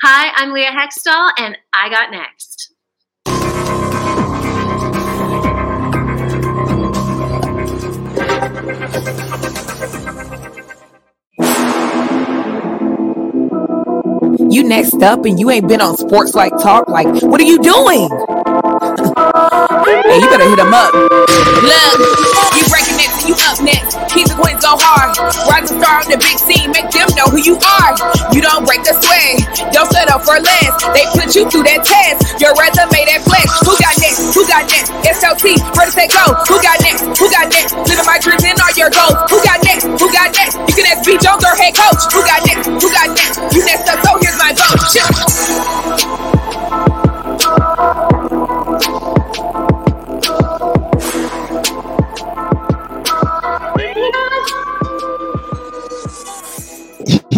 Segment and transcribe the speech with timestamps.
[0.00, 2.72] Hi, I'm Leah Hextall, and I got next.
[14.52, 16.88] You next up and you ain't been on Sports Life Talk.
[16.88, 18.08] Like, what are you doing?
[20.06, 20.94] hey, you better hit him up.
[20.94, 21.98] Look,
[22.54, 22.64] you
[23.28, 24.00] you up next.
[24.08, 25.12] Keep the queens go hard.
[25.44, 27.92] Rise and star on the big scene, make them know who you are.
[28.32, 30.72] You don't break the sweat, don't settle for less.
[30.96, 32.40] They put you through that test.
[32.40, 33.52] Your resume that flex.
[33.68, 34.32] Who got next?
[34.32, 34.88] Who got next?
[35.04, 36.24] SLT, first say go.
[36.48, 37.04] Who got next?
[37.20, 37.76] Who got next?
[37.84, 39.20] Living my dreams and all your goals.
[39.28, 39.84] Who got next?
[39.84, 40.56] Who got next?
[40.56, 41.20] You can ask B.
[41.20, 42.00] Jones or head coach.
[42.16, 42.64] Who got next?
[42.64, 43.36] Who got next?
[43.52, 44.80] You next up, so here's my vote.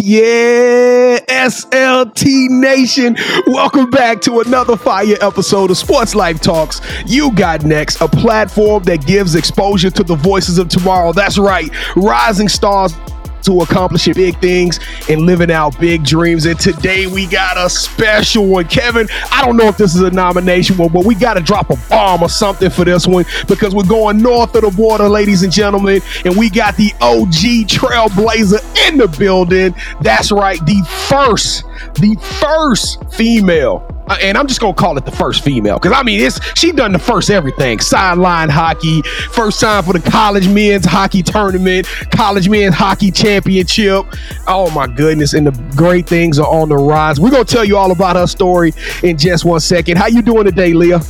[0.03, 3.15] Yeah, SLT Nation.
[3.45, 6.81] Welcome back to another fire episode of Sports Life Talks.
[7.05, 11.13] You got next, a platform that gives exposure to the voices of tomorrow.
[11.13, 12.95] That's right, rising stars
[13.43, 16.45] to accomplishing big things and living out big dreams.
[16.45, 18.67] And today we got a special one.
[18.67, 21.69] Kevin, I don't know if this is a nomination one, but we got to drop
[21.69, 25.43] a bomb or something for this one because we're going north of the border, ladies
[25.43, 29.75] and gentlemen, and we got the OG Trailblazer in the building.
[30.01, 31.63] That's right, the first,
[31.95, 36.03] the first female Uh, and I'm just gonna call it the first female because I
[36.03, 37.79] mean it's she done the first everything.
[37.79, 44.05] Sideline hockey first time for the college men's hockey tournament college men's hockey championship.
[44.47, 47.19] Oh my goodness and the great things are on the rise.
[47.19, 49.97] We're gonna tell you all about her story in just one second.
[49.97, 51.01] How you doing today Leah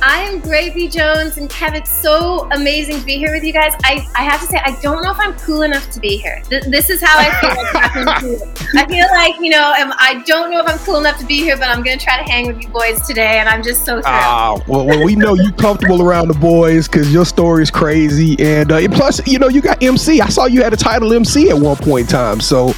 [0.00, 1.82] I am Gravy Jones and Kevin.
[1.82, 3.72] It's so amazing to be here with you guys.
[3.82, 6.40] I, I have to say, I don't know if I'm cool enough to be here.
[6.48, 8.52] Th- this is how I feel.
[8.80, 11.56] I feel like, you know, I don't know if I'm cool enough to be here,
[11.56, 13.94] but I'm going to try to hang with you boys today, and I'm just so
[13.94, 14.04] thrilled.
[14.06, 18.36] Ah, well, well, we know you comfortable around the boys because your story is crazy.
[18.38, 20.20] And, uh, and plus, you know, you got MC.
[20.20, 22.40] I saw you had a title MC at one point in time.
[22.40, 22.72] So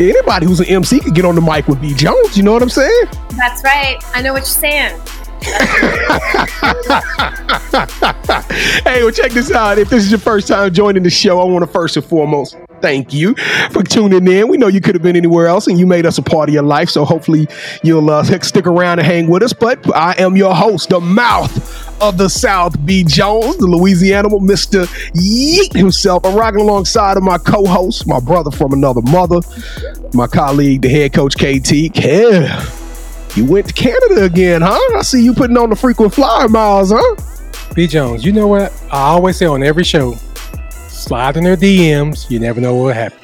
[0.00, 1.92] anybody who's an MC could get on the mic with B.
[1.92, 2.34] Jones.
[2.36, 3.04] You know what I'm saying?
[3.36, 4.02] That's right.
[4.14, 4.98] I know what you're saying.
[8.84, 9.78] hey, well, check this out.
[9.78, 12.56] If this is your first time joining the show, I want to first and foremost
[12.82, 13.34] thank you
[13.70, 14.48] for tuning in.
[14.48, 16.52] We know you could have been anywhere else and you made us a part of
[16.52, 16.90] your life.
[16.90, 17.46] So hopefully
[17.82, 19.52] you'll uh, stick around and hang with us.
[19.52, 23.04] But I am your host, the mouth of the South, B.
[23.04, 24.86] Jones, the Louisiana Mr.
[25.12, 26.26] Yeet himself.
[26.26, 29.38] I'm rocking alongside of my co host, my brother from another mother,
[30.12, 31.94] my colleague, the head coach, KT.
[31.94, 32.81] Kev.
[33.34, 34.78] You went to Canada again, huh?
[34.94, 37.16] I see you putting on the frequent flyer miles, huh?
[37.74, 37.86] B.
[37.86, 38.72] Jones, you know what?
[38.92, 40.16] I always say on every show,
[40.88, 42.30] slide in their DMs.
[42.30, 43.18] You never know what will happen.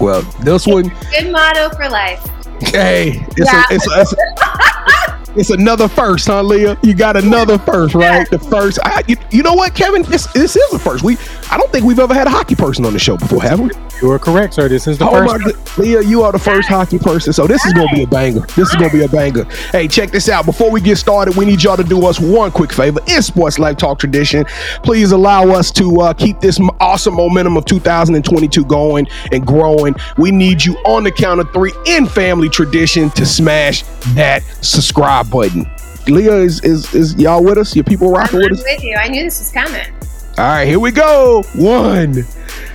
[0.00, 0.92] Well, this one.
[1.10, 2.24] Good motto for life.
[2.60, 3.64] Hey, it's, yeah.
[3.68, 6.78] a, it's, a, it's, a, it's, another first, huh, Leah?
[6.84, 8.30] You got another first, right?
[8.30, 8.78] The first.
[8.84, 10.02] I, you, you know what, Kevin?
[10.02, 11.02] This this is a first.
[11.02, 11.16] We
[11.50, 13.70] I don't think we've ever had a hockey person on the show before, have we?
[14.02, 14.68] You are correct, sir.
[14.68, 15.56] This is the oh first.
[15.78, 18.40] My, Leah, you are the first hockey person, so this is gonna be a banger.
[18.40, 19.44] This is gonna be a banger.
[19.72, 20.44] Hey, check this out.
[20.44, 23.00] Before we get started, we need y'all to do us one quick favor.
[23.08, 24.44] In Sports Life Talk tradition,
[24.82, 29.94] please allow us to uh, keep this awesome momentum of 2022 going and growing.
[30.18, 33.82] We need you on the count of three in family tradition to smash
[34.14, 35.64] that subscribe button.
[36.06, 37.74] Leah, is is, is y'all with us?
[37.74, 38.62] Your people rocking I'm with us?
[38.62, 38.94] with you.
[38.94, 39.90] I knew this was coming.
[40.36, 41.42] All right, here we go.
[41.54, 42.26] One,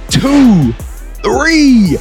[0.09, 0.73] two
[1.23, 1.97] three.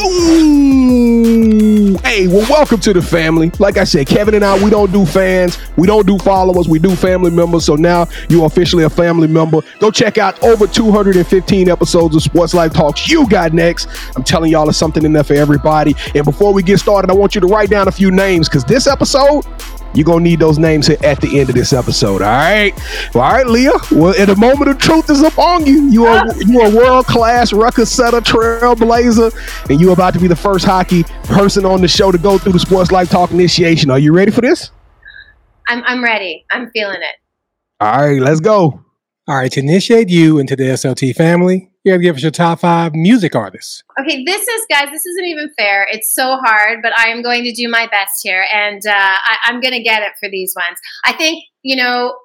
[0.00, 1.96] Ooh.
[2.04, 3.50] Hey, well, welcome to the family.
[3.58, 6.78] Like I said, Kevin and I, we don't do fans, we don't do followers, we
[6.78, 7.64] do family members.
[7.64, 9.60] So now you're officially a family member.
[9.80, 13.08] Go check out over 215 episodes of Sports Life Talks.
[13.08, 13.88] You got next.
[14.16, 15.94] I'm telling y'all, there's something in there for everybody.
[16.14, 18.64] And before we get started, I want you to write down a few names because
[18.64, 19.44] this episode
[19.94, 22.22] you're gonna need those names here at the end of this episode.
[22.22, 22.72] All right.
[23.14, 23.72] Well, all right, Leah.
[23.90, 25.88] Well, in the moment of truth is upon you.
[25.90, 30.36] You are you are world class record setter, trailblazer, and you're about to be the
[30.36, 33.90] first hockey person on the show to go through the sports life talk initiation.
[33.90, 34.70] Are you ready for this?
[35.68, 36.44] I'm I'm ready.
[36.50, 37.16] I'm feeling it.
[37.80, 38.84] All right, let's go.
[39.28, 42.30] All right, to initiate you into the SLT family, you have to give us your
[42.30, 43.82] top five music artists.
[44.00, 45.86] Okay, this is, guys, this isn't even fair.
[45.90, 49.36] It's so hard, but I am going to do my best here, and uh, I,
[49.44, 50.78] I'm going to get it for these ones.
[51.04, 52.16] I think, you know,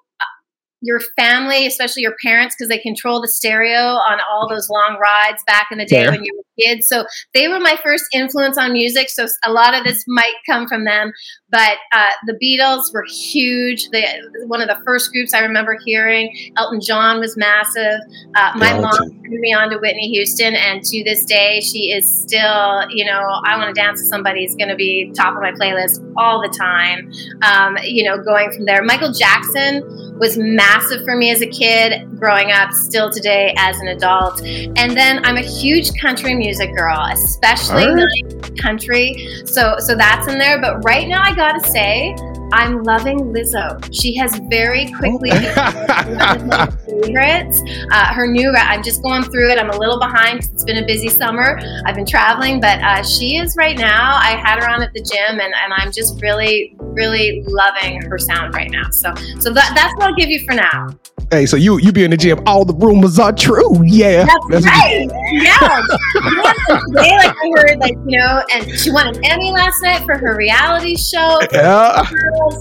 [0.82, 5.42] your family, especially your parents, because they control the stereo on all those long rides
[5.48, 6.88] back in the day when you were kids.
[6.88, 9.10] So they were my first influence on music.
[9.10, 11.12] So a lot of this might come from them.
[11.50, 13.90] But uh, the Beatles were huge.
[13.90, 14.06] They,
[14.48, 16.36] one of the first groups I remember hearing.
[16.58, 18.00] Elton John was massive.
[18.36, 22.22] Uh, my mom turned me on to Whitney Houston, and to this day, she is
[22.24, 25.42] still, you know, I want to dance with somebody is going to be top of
[25.42, 27.12] my playlist all the time.
[27.44, 28.84] Um, you know, going from there.
[28.84, 29.84] Michael Jackson
[30.20, 34.42] was massive for me as a kid, growing up, still today as an adult.
[34.42, 38.60] And then I'm a huge country music girl, especially right.
[38.60, 39.16] country.
[39.46, 40.60] So so that's in there.
[40.60, 42.16] But right now I gotta say,
[42.54, 43.84] I'm loving Lizzo.
[43.92, 45.74] She has very quickly become
[46.16, 47.60] one of my favorites.
[47.92, 49.58] Uh, her new, I'm just going through it.
[49.58, 51.60] I'm a little behind because it's been a busy summer.
[51.88, 54.18] I've been traveling, but uh, she is right now.
[54.18, 58.20] I had her on at the gym, and, and I'm just really, really loving her
[58.20, 58.88] sound right now.
[58.92, 60.90] So, so that, that's what I'll give you for now.
[61.34, 62.40] Hey, so you you be in the gym.
[62.46, 63.82] All the rumors are true.
[63.84, 65.10] Yeah, that's, that's right.
[65.32, 65.82] yeah.
[66.90, 70.16] Today, like I heard, like you know, and she won an Emmy last night for
[70.16, 71.40] her reality show.
[71.52, 72.04] Yeah.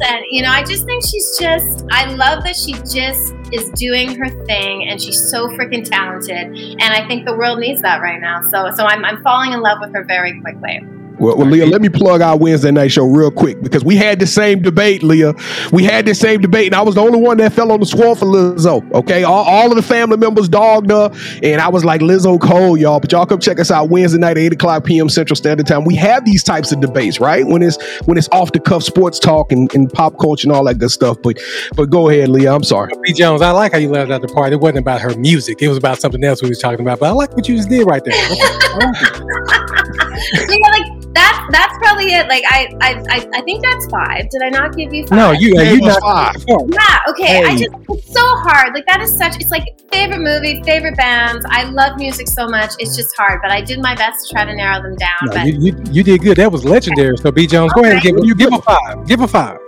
[0.07, 1.85] And you know, I just think she's just.
[1.91, 6.47] I love that she just is doing her thing, and she's so freaking talented.
[6.47, 8.43] And I think the world needs that right now.
[8.45, 10.81] So, so I'm I'm falling in love with her very quickly.
[11.23, 14.19] Well, well, Leah, let me plug our Wednesday night show real quick because we had
[14.19, 15.35] the same debate, Leah.
[15.71, 17.87] We had the same debate, and I was the only one that fell on the
[17.87, 18.91] sword for Lizzo.
[18.93, 21.13] Okay, all, all of the family members dogged her,
[21.45, 22.99] and I was like Lizzo cold, y'all.
[22.99, 25.09] But y'all come check us out Wednesday night, eight o'clock p.m.
[25.09, 25.85] Central Standard Time.
[25.85, 27.47] We have these types of debates, right?
[27.47, 30.65] When it's when it's off the cuff sports talk and, and pop culture and all
[30.65, 31.19] that good stuff.
[31.23, 31.39] But
[31.77, 32.53] but go ahead, Leah.
[32.53, 32.95] I'm sorry.
[33.01, 33.13] B.
[33.13, 34.53] Jones, I like how you left out the part.
[34.53, 35.63] It wasn't about her music.
[35.63, 36.99] It was about something else we was talking about.
[36.99, 38.13] But I like what you just did right there.
[41.53, 42.29] you know, like that's that's probably it.
[42.29, 44.29] Like I, I I think that's five.
[44.31, 45.19] Did I not give you five?
[45.19, 46.45] No, you uh, you not five.
[46.47, 47.11] Yeah.
[47.11, 47.27] Okay.
[47.27, 47.45] Hey.
[47.45, 48.75] I just it's so hard.
[48.75, 49.37] Like that is such.
[49.37, 51.45] It's like favorite movie, favorite bands.
[51.49, 52.73] I love music so much.
[52.79, 55.19] It's just hard, but I did my best to try to narrow them down.
[55.23, 56.37] No, but you, you, you did good.
[56.39, 57.17] That was legendary.
[57.17, 57.81] So B Jones, okay.
[57.81, 59.07] go ahead and give you give a five.
[59.07, 59.59] Give a five.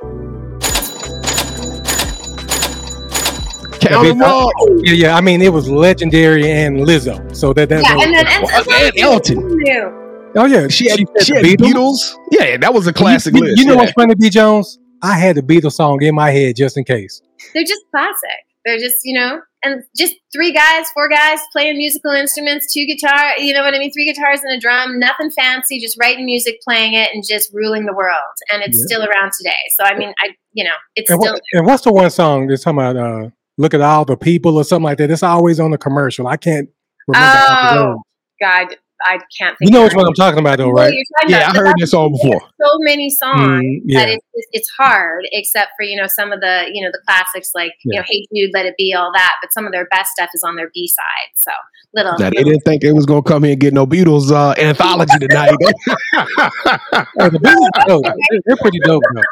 [3.80, 4.50] Count them all.
[4.82, 5.16] Yeah, yeah.
[5.16, 7.36] I mean, it was legendary and Lizzo.
[7.36, 7.82] So that that.
[7.82, 10.03] Yeah, and then and, and, and Elton.
[10.36, 11.58] Oh yeah, she had, she, she had Beatles.
[11.58, 12.16] Beatles.
[12.30, 13.58] Yeah, that was a classic you, list.
[13.58, 13.80] You know yeah.
[13.80, 14.30] what's funny, B.
[14.30, 14.78] Jones?
[15.02, 17.20] I had the Beatles song in my head just in case.
[17.52, 18.44] They're just classic.
[18.64, 23.38] They're just you know, and just three guys, four guys playing musical instruments, two guitar.
[23.38, 23.92] You know what I mean?
[23.92, 24.98] Three guitars and a drum.
[24.98, 25.78] Nothing fancy.
[25.78, 28.18] Just writing music, playing it, and just ruling the world.
[28.52, 28.86] And it's yeah.
[28.86, 29.52] still around today.
[29.78, 31.34] So I mean, I you know, it's and still.
[31.34, 32.96] What, and what's the one song that's talking about?
[32.96, 35.10] Uh, Look at all the people or something like that.
[35.10, 36.26] It's always on the commercial.
[36.26, 36.68] I can't
[37.06, 37.28] remember.
[37.30, 38.02] Oh
[38.40, 39.70] God, I can't think.
[39.70, 40.94] You know which one I'm talking about, though, right?
[41.28, 41.50] Yeah.
[41.50, 42.40] I heard this song before.
[42.60, 44.00] So many songs mm, yeah.
[44.00, 47.50] that it's, it's hard, except for you know some of the you know the classics
[47.54, 47.94] like yeah.
[47.94, 49.36] you know Hey Jude, Let It Be, all that.
[49.42, 51.30] But some of their best stuff is on their B side.
[51.36, 51.52] So
[51.94, 52.16] little.
[52.18, 55.18] That they didn't think they was gonna come here and get no Beatles uh, anthology
[55.18, 55.54] tonight.
[55.60, 57.38] hey, the
[57.86, 59.22] Beatles, they're pretty dope though.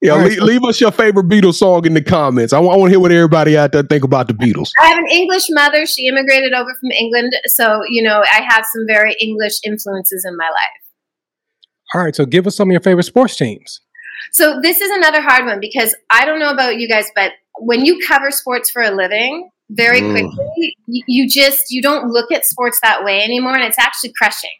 [0.00, 0.30] Yeah, right.
[0.30, 2.54] leave, leave, us your favorite Beatles song in the comments.
[2.54, 4.70] I want, want to hear what everybody out there think about the Beatles.
[4.80, 5.84] I have an English mother.
[5.84, 10.36] She immigrated over from England, so you know I have some very English influences in
[10.36, 10.80] my life.
[11.94, 13.80] All right, so give us some of your favorite sports teams.
[14.32, 17.84] So this is another hard one because I don't know about you guys, but when
[17.84, 20.12] you cover sports for a living, very mm.
[20.12, 24.12] quickly you, you just you don't look at sports that way anymore, and it's actually
[24.16, 24.50] crushing.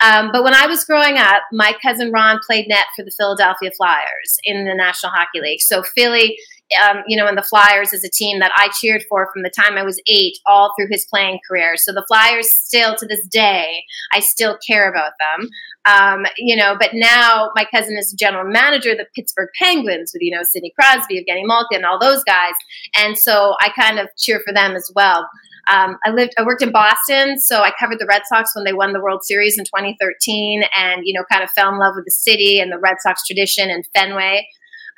[0.00, 3.70] Um, but when I was growing up, my cousin Ron played net for the Philadelphia
[3.76, 5.60] Flyers in the National Hockey League.
[5.60, 6.36] So Philly,
[6.82, 9.50] um, you know, and the Flyers is a team that I cheered for from the
[9.50, 11.76] time I was eight, all through his playing career.
[11.76, 13.82] So the Flyers, still to this day,
[14.12, 15.48] I still care about them.
[15.86, 20.22] Um, you know, but now my cousin is general manager of the Pittsburgh Penguins with
[20.22, 22.54] you know Sidney Crosby, Evgeny Malkin, all those guys,
[22.94, 25.28] and so I kind of cheer for them as well.
[25.70, 28.72] Um, I lived, I worked in Boston, so I covered the Red Sox when they
[28.72, 32.04] won the World Series in 2013, and you know, kind of fell in love with
[32.04, 34.46] the city and the Red Sox tradition and Fenway.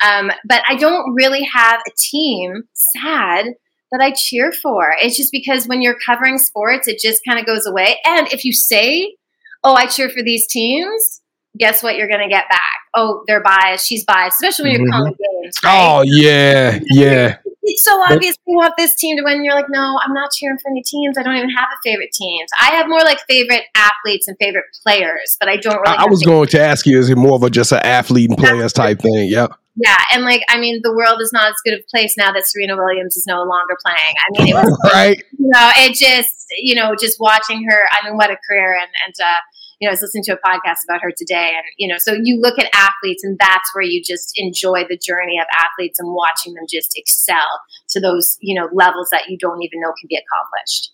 [0.04, 2.64] Um, but I don't really have a team.
[2.72, 3.46] Sad
[3.92, 4.94] that I cheer for.
[4.98, 7.98] It's just because when you're covering sports, it just kind of goes away.
[8.04, 9.16] And if you say,
[9.62, 11.20] "Oh, I cheer for these teams,"
[11.58, 11.96] guess what?
[11.96, 12.62] You're going to get back.
[12.94, 13.86] Oh, they're biased.
[13.86, 14.98] She's biased, especially when you're mm-hmm.
[14.98, 15.56] calling games.
[15.62, 15.98] Right?
[15.98, 19.44] Oh yeah, yeah it's so obvious we want this team to win.
[19.44, 21.16] You're like, no, I'm not cheering for any teams.
[21.16, 22.50] I don't even have a favorite teams.
[22.60, 25.96] I have more like favorite athletes and favorite players, but I don't really.
[25.96, 28.30] I, I was going to ask you, is it more of a just an athlete
[28.30, 29.28] and players type thing?
[29.28, 29.52] Yep.
[29.76, 32.30] Yeah, and like I mean, the world is not as good of a place now
[32.32, 34.14] that Serena Williams is no longer playing.
[34.18, 35.22] I mean, it was right.
[35.38, 37.82] You know, it just you know, just watching her.
[37.90, 38.74] I mean, what a career!
[38.74, 39.40] And and uh,
[39.82, 42.12] you know, I was listening to a podcast about her today, and you know, so
[42.22, 46.14] you look at athletes, and that's where you just enjoy the journey of athletes and
[46.14, 47.48] watching them just excel
[47.90, 50.92] to those you know levels that you don't even know can be accomplished.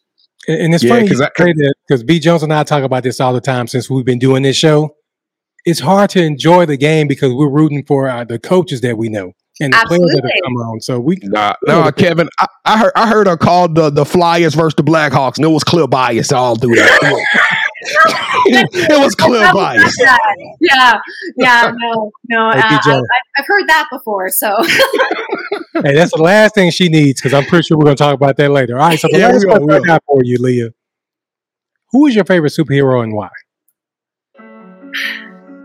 [0.49, 2.63] And, and it's Yeah, funny 'cause you I- say that because B Jones and I
[2.65, 4.95] talk about this all the time since we've been doing this show.
[5.67, 9.11] It's hard to enjoy the game because we're rooting for uh, the coaches that we
[9.11, 10.81] know and the players that have come on.
[10.81, 12.31] So we Nah, nah, Kevin.
[12.39, 15.49] I, I heard I heard her called the, the Flyers versus the Blackhawks, and it
[15.51, 17.27] was clear bias all through that.
[17.81, 19.97] it was clear bias.
[20.61, 20.99] Yeah,
[21.37, 22.49] yeah, no, no.
[22.49, 22.53] Uh.
[22.55, 23.03] I, I,
[23.39, 24.29] I've heard that before.
[24.31, 24.57] So
[25.75, 28.15] hey, that's the last thing she needs because I'm pretty sure we're going to talk
[28.15, 28.79] about that later.
[28.79, 30.71] All right, so the Yeah, last question we I got for you, Leah.
[31.93, 33.31] Who is your favorite superhero and why?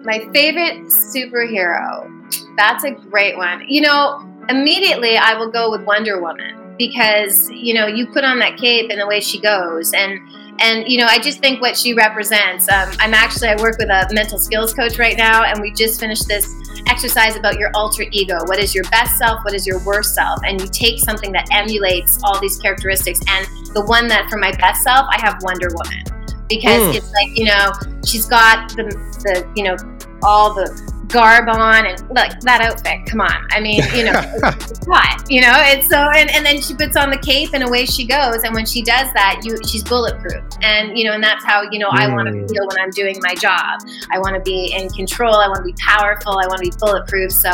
[0.04, 2.10] My favorite superhero.
[2.58, 3.66] That's a great one.
[3.68, 8.40] You know, immediately I will go with Wonder Woman because, you know, you put on
[8.40, 10.20] that cape and the way she goes and
[10.60, 12.70] and you know, I just think what she represents.
[12.70, 16.00] Um, I'm actually I work with a mental skills coach right now, and we just
[16.00, 16.48] finished this
[16.88, 18.38] exercise about your alter ego.
[18.46, 19.44] What is your best self?
[19.44, 20.40] What is your worst self?
[20.46, 23.20] And you take something that emulates all these characteristics.
[23.28, 26.04] And the one that for my best self, I have Wonder Woman
[26.50, 26.96] because Mm.
[26.96, 27.72] it's like you know
[28.06, 28.84] she's got the
[29.24, 29.78] the you know
[30.24, 30.68] all the
[31.14, 33.48] garb on and like that outfit come on.
[33.52, 36.98] I mean you know it's hot you know it's so and, and then she puts
[36.98, 38.44] on the cape and away she goes.
[38.44, 40.44] And when she does that you she's bulletproof.
[40.64, 42.50] And you know and that's how you know i want to Mm.
[42.50, 43.80] feel when i'm doing my job.
[44.12, 45.36] I want to be in control.
[45.36, 46.32] I want to be powerful.
[46.34, 47.32] I want to be bulletproof.
[47.32, 47.52] So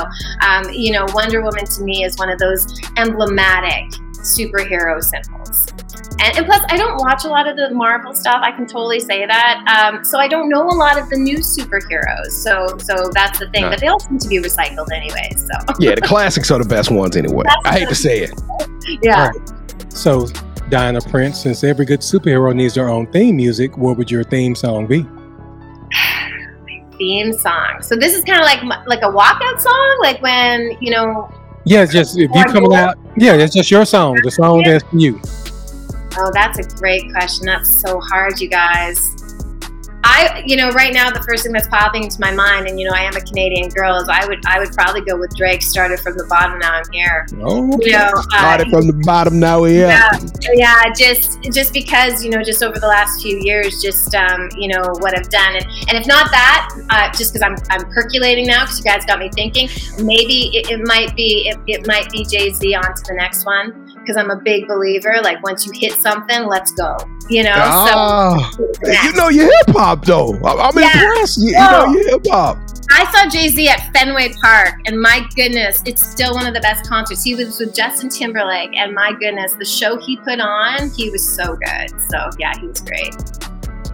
[0.48, 2.66] um, you know wonder woman to me is one of those
[2.98, 3.84] emblematic
[4.20, 5.68] superhero symbols
[6.22, 8.42] and, and plus, I don't watch a lot of the Marvel stuff.
[8.44, 9.92] I can totally say that.
[9.94, 12.32] Um, so I don't know a lot of the new superheroes.
[12.32, 13.64] So so that's the thing.
[13.64, 13.70] No.
[13.70, 15.30] But they all seem to be recycled anyway.
[15.36, 17.44] So Yeah, the classics are the best ones anyway.
[17.66, 18.32] I hate to say it.
[19.02, 19.32] yeah.
[19.90, 20.28] So,
[20.70, 24.56] Diana Prince, since every good superhero needs their own theme music, what would your theme
[24.56, 25.06] song be?
[26.98, 27.82] Theme song.
[27.82, 31.34] So this is kind of like like a walkout song, like when you know.
[31.66, 34.84] Yeah, it's just if you coming out, yeah, it's just your song, the song that's
[34.84, 35.22] for you.
[36.18, 37.46] Oh, that's a great question.
[37.46, 39.16] That's so hard, you guys.
[40.02, 42.88] I, you know, right now the first thing that's popping into my mind, and you
[42.88, 45.62] know, I am a Canadian girl, is I would, I would probably go with Drake.
[45.62, 47.28] Started from the bottom, now I'm here.
[47.42, 49.88] Oh, You know, uh, Started from the bottom, now we're here.
[49.88, 50.10] yeah
[50.54, 54.68] yeah just just because you know just over the last few years just um, you
[54.70, 58.48] know what i've done and, and if not that uh, just because I'm, I'm percolating
[58.48, 59.68] now because you guys got me thinking
[60.04, 63.89] maybe it, it might be it, it might be jay-z on to the next one
[64.10, 66.98] because i'm a big believer like once you hit something let's go
[67.30, 68.68] you know Ah, so
[69.04, 70.34] you know your hip hop though.
[70.44, 70.92] I'm Yeah.
[71.04, 71.38] impressed.
[71.40, 72.58] You, you know your hip hop.
[72.90, 76.60] I saw Jay Z at Fenway Park, and my goodness, it's still one of the
[76.60, 77.24] best concerts.
[77.24, 81.36] He was with Justin Timberlake, and my goodness, the show he put on, he was
[81.36, 81.90] so good.
[82.10, 83.14] So yeah, he was great.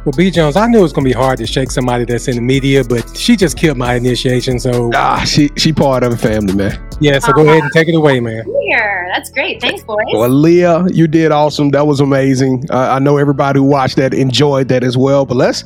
[0.06, 2.36] Well, B Jones, I knew it was gonna be hard to shake somebody that's in
[2.36, 4.60] the media, but she just killed my initiation.
[4.60, 6.80] So Ah, she she part of the family, man.
[7.02, 8.44] yeah, so go ahead and take it away, man.
[8.70, 9.60] Here, that's great.
[9.62, 9.98] Thanks, boys.
[10.14, 11.70] Well, Leah, you did awesome.
[11.70, 12.66] That was amazing.
[12.70, 15.26] Uh, I know everybody who watched that enjoyed that as well.
[15.26, 15.64] But let's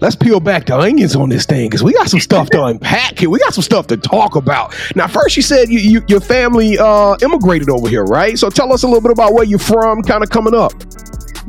[0.00, 3.18] let's peel back the onions on this thing because we got some stuff to unpack
[3.18, 3.28] here.
[3.30, 4.74] We got some stuff to talk about.
[4.94, 8.38] Now, first, you said you, you your family uh, immigrated over here, right?
[8.38, 10.72] So tell us a little bit about where you're from, kind of coming up.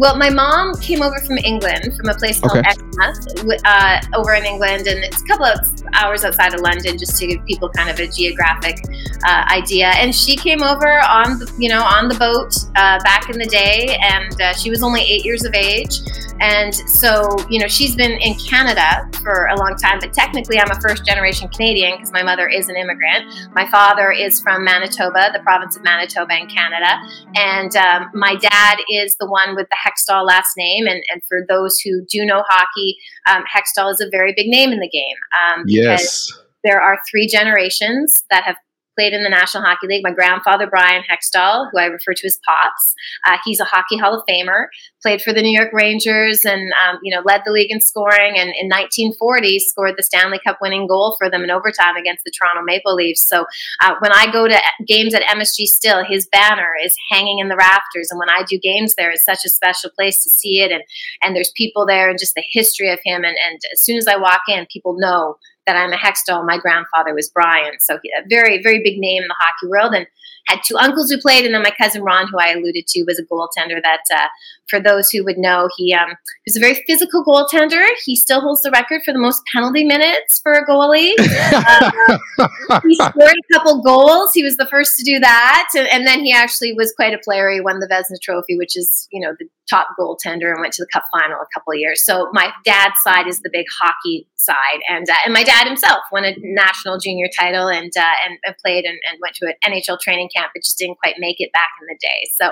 [0.02, 2.70] Well, my mom came over from England, from a place called Okay.
[2.72, 5.60] Exmouth, uh, over in England, and it's a couple of
[5.94, 8.84] hours outside of London, just to give people kind of a geographic
[9.24, 9.90] uh, idea.
[9.90, 13.46] And she came over on, the, you know, on the boat uh, back in the
[13.46, 16.00] day, and uh, she was only eight years of age.
[16.40, 20.72] And so, you know, she's been in Canada for a long time, but technically, I'm
[20.72, 23.54] a first generation Canadian because my mother is an immigrant.
[23.54, 27.00] My father is from Manitoba, the province of Manitoba in Canada.
[27.36, 30.88] And um, my dad is the one with the Hextall last name.
[30.88, 32.98] And, and for those who do know hockey,
[33.30, 35.16] um, Hextall is a very big name in the game.
[35.56, 36.32] Um, Yes.
[36.64, 38.56] there are three generations that have
[38.98, 40.04] played in the National Hockey League.
[40.04, 42.94] My grandfather, Brian Hextall, who I refer to as Pops,
[43.28, 44.68] uh, he's a Hockey Hall of Famer,
[45.02, 48.38] played for the New York Rangers and, um, you know, led the league in scoring.
[48.38, 52.32] And in 1940, scored the Stanley Cup winning goal for them in overtime against the
[52.32, 53.28] Toronto Maple Leafs.
[53.28, 53.46] So
[53.82, 57.56] uh, when I go to games at MSG Still, his banner is hanging in the
[57.56, 58.10] rafters.
[58.10, 60.72] And when I do games there, it's such a special place to see it.
[60.72, 60.84] And,
[61.22, 63.24] and there's people there and just the history of him.
[63.24, 65.38] And, and as soon as I walk in, people know
[65.72, 66.46] that I'm a Hextall.
[66.46, 69.94] My grandfather was Brian, so he, a very, very big name in the hockey world,
[69.94, 70.06] and
[70.48, 73.20] had two uncles who played, and then my cousin Ron, who I alluded to, was
[73.20, 73.82] a goaltender.
[73.82, 74.28] That, uh,
[74.70, 76.10] for those who would know, he um,
[76.46, 77.86] was a very physical goaltender.
[78.04, 81.14] He still holds the record for the most penalty minutes for a goalie.
[82.84, 84.32] he scored a couple goals.
[84.34, 87.20] He was the first to do that, and, and then he actually was quite a
[87.24, 87.50] player.
[87.50, 90.84] He won the Vezina Trophy, which is you know the top goaltender and went to
[90.84, 92.04] the cup final a couple of years.
[92.04, 96.02] So my dad's side is the big hockey side, and uh, and my dad himself
[96.12, 99.72] won a national junior title and uh, and, and, played and, and, went to an
[99.72, 102.30] NHL training camp, but just didn't quite make it back in the day.
[102.36, 102.52] So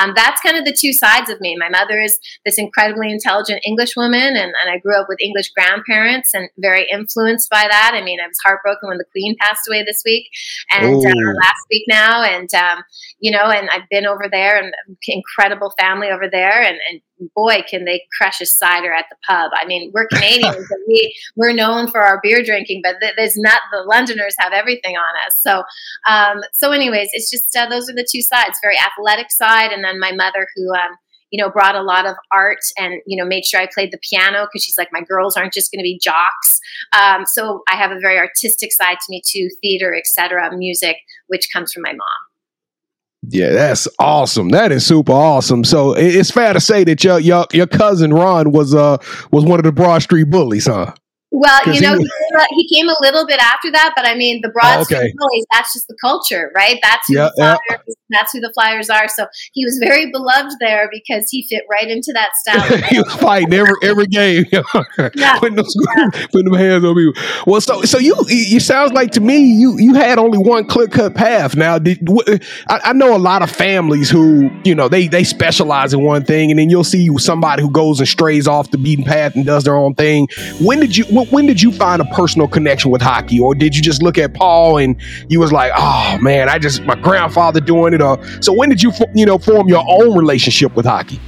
[0.00, 1.56] um, that's kind of the two sides of me.
[1.58, 5.50] My mother is this incredibly intelligent English woman, and, and I grew up with English
[5.50, 7.92] grandparents and very influenced by that.
[7.94, 10.28] I mean, I was heartbroken when the Queen passed away this week
[10.70, 12.84] and uh, last week now, and um,
[13.18, 14.72] you know, and I've been over there and
[15.08, 17.00] incredible family over there, and, and
[17.34, 19.50] boy, can they crush a cider at the pub.
[19.54, 23.60] I mean, we're Canadians and we, we're known for our beer drinking, but there's not,
[23.72, 25.38] the Londoners have everything on us.
[25.38, 25.62] So,
[26.08, 29.72] um, so anyways, it's just, uh, those are the two sides, very athletic side.
[29.72, 30.96] And then my mother who, um,
[31.30, 34.00] you know, brought a lot of art and, you know, made sure I played the
[34.08, 36.60] piano because she's like, my girls aren't just going to be jocks.
[36.98, 40.96] Um, so I have a very artistic side to me too, theater, etc., music,
[41.28, 42.29] which comes from my mom.
[43.28, 44.48] Yeah, that's awesome.
[44.48, 45.62] That is super awesome.
[45.64, 48.96] So it's fair to say that your your, your cousin Ron was uh
[49.30, 50.94] was one of the Broad Street bullies, huh?
[51.32, 52.08] Well, you know, he,
[52.56, 54.96] he, came a little bit after that, but I mean, the Broad oh, okay.
[54.96, 56.76] Street Bullies, that's just the culture, right?
[56.82, 59.08] That's who, the flyers, that's who the Flyers are.
[59.08, 62.78] So he was very beloved there because he fit right into that style.
[62.90, 64.44] he was fighting every every game.
[64.52, 65.38] yeah.
[65.38, 66.08] putting, those, yeah.
[66.32, 67.22] putting them hands on people.
[67.46, 70.88] Well, so so you you sounds like to me you you had only one clear
[70.88, 71.56] cut path.
[71.56, 72.08] Now, did,
[72.68, 76.24] I, I know a lot of families who you know they they specialize in one
[76.24, 79.46] thing, and then you'll see somebody who goes and strays off the beaten path and
[79.46, 80.28] does their own thing.
[80.60, 81.04] When did you?
[81.04, 84.34] when did you find a personal connection with hockey, or did you just look at
[84.34, 87.99] Paul and you was like, oh man, I just my grandfather doing it?
[88.40, 91.20] So when did you you know form your own relationship with hockey?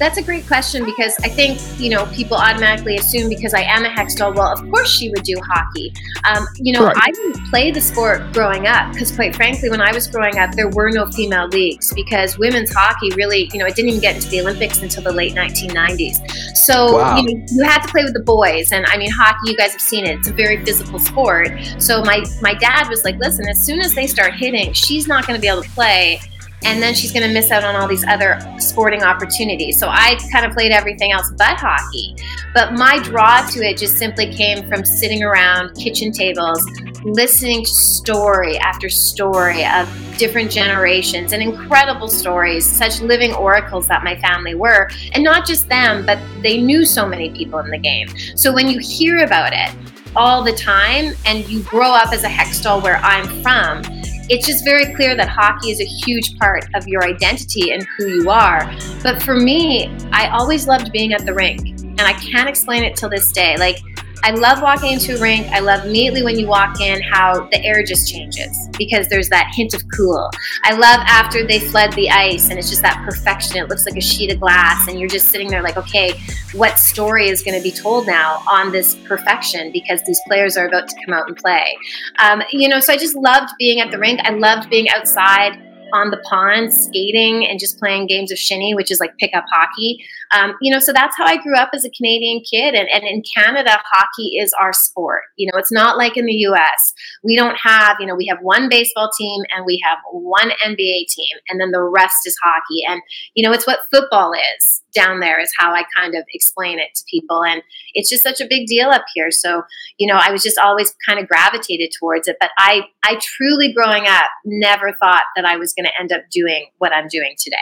[0.00, 3.84] That's a great question because I think, you know, people automatically assume because I am
[3.84, 5.92] a Hextall, well, of course she would do hockey.
[6.24, 6.96] Um, you know, right.
[6.96, 10.52] I didn't play the sport growing up because, quite frankly, when I was growing up,
[10.52, 14.16] there were no female leagues because women's hockey really, you know, it didn't even get
[14.16, 16.56] into the Olympics until the late 1990s.
[16.56, 17.16] So, wow.
[17.18, 18.72] you know, you had to play with the boys.
[18.72, 21.50] And I mean, hockey, you guys have seen it, it's a very physical sport.
[21.76, 25.26] So my, my dad was like, listen, as soon as they start hitting, she's not
[25.26, 26.22] going to be able to play
[26.62, 29.78] and then she's going to miss out on all these other sporting opportunities.
[29.78, 32.16] So I kind of played everything else but hockey.
[32.52, 36.64] But my draw to it just simply came from sitting around kitchen tables,
[37.04, 39.88] listening to story after story of
[40.18, 44.90] different generations and incredible stories, such living oracles that my family were.
[45.12, 48.08] And not just them, but they knew so many people in the game.
[48.36, 49.74] So when you hear about it,
[50.16, 53.82] all the time and you grow up as a Hextall where I'm from,
[54.30, 58.06] it's just very clear that hockey is a huge part of your identity and who
[58.06, 58.72] you are.
[59.02, 62.96] But for me, I always loved being at the rink, and I can't explain it
[62.96, 63.56] till this day.
[63.58, 63.78] Like,
[64.22, 65.46] I love walking into a rink.
[65.48, 69.50] I love immediately when you walk in how the air just changes because there's that
[69.54, 70.30] hint of cool.
[70.64, 73.56] I love after they fled the ice and it's just that perfection.
[73.56, 76.12] It looks like a sheet of glass, and you're just sitting there like, okay,
[76.52, 80.66] what story is going to be told now on this perfection because these players are
[80.66, 81.74] about to come out and play.
[82.18, 84.20] Um, you know, so I just loved being at the rink.
[84.22, 88.90] I loved being outside on the pond skating and just playing games of shinny, which
[88.90, 90.04] is like pickup hockey.
[90.32, 92.74] Um, you know, so that's how I grew up as a Canadian kid.
[92.74, 95.22] And, and in Canada, hockey is our sport.
[95.36, 96.92] You know, it's not like in the US.
[97.24, 101.06] We don't have, you know, we have one baseball team and we have one NBA
[101.08, 102.82] team, and then the rest is hockey.
[102.88, 103.02] And,
[103.34, 106.88] you know, it's what football is down there, is how I kind of explain it
[106.94, 107.44] to people.
[107.44, 107.62] And
[107.94, 109.30] it's just such a big deal up here.
[109.30, 109.62] So,
[109.98, 112.36] you know, I was just always kind of gravitated towards it.
[112.40, 116.22] But I, I truly, growing up, never thought that I was going to end up
[116.30, 117.56] doing what I'm doing today.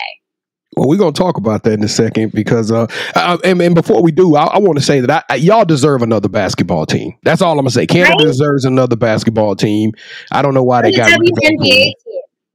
[0.77, 2.87] Well, we're gonna talk about that in a second because, uh,
[3.17, 5.65] uh and, and, before we do, I, I want to say that I, I, y'all
[5.65, 7.15] deserve another basketball team.
[7.25, 7.87] That's all I'm gonna say.
[7.87, 8.27] Canada right?
[8.27, 9.93] deserves another basketball team.
[10.31, 11.95] I don't know why they got WNBA team.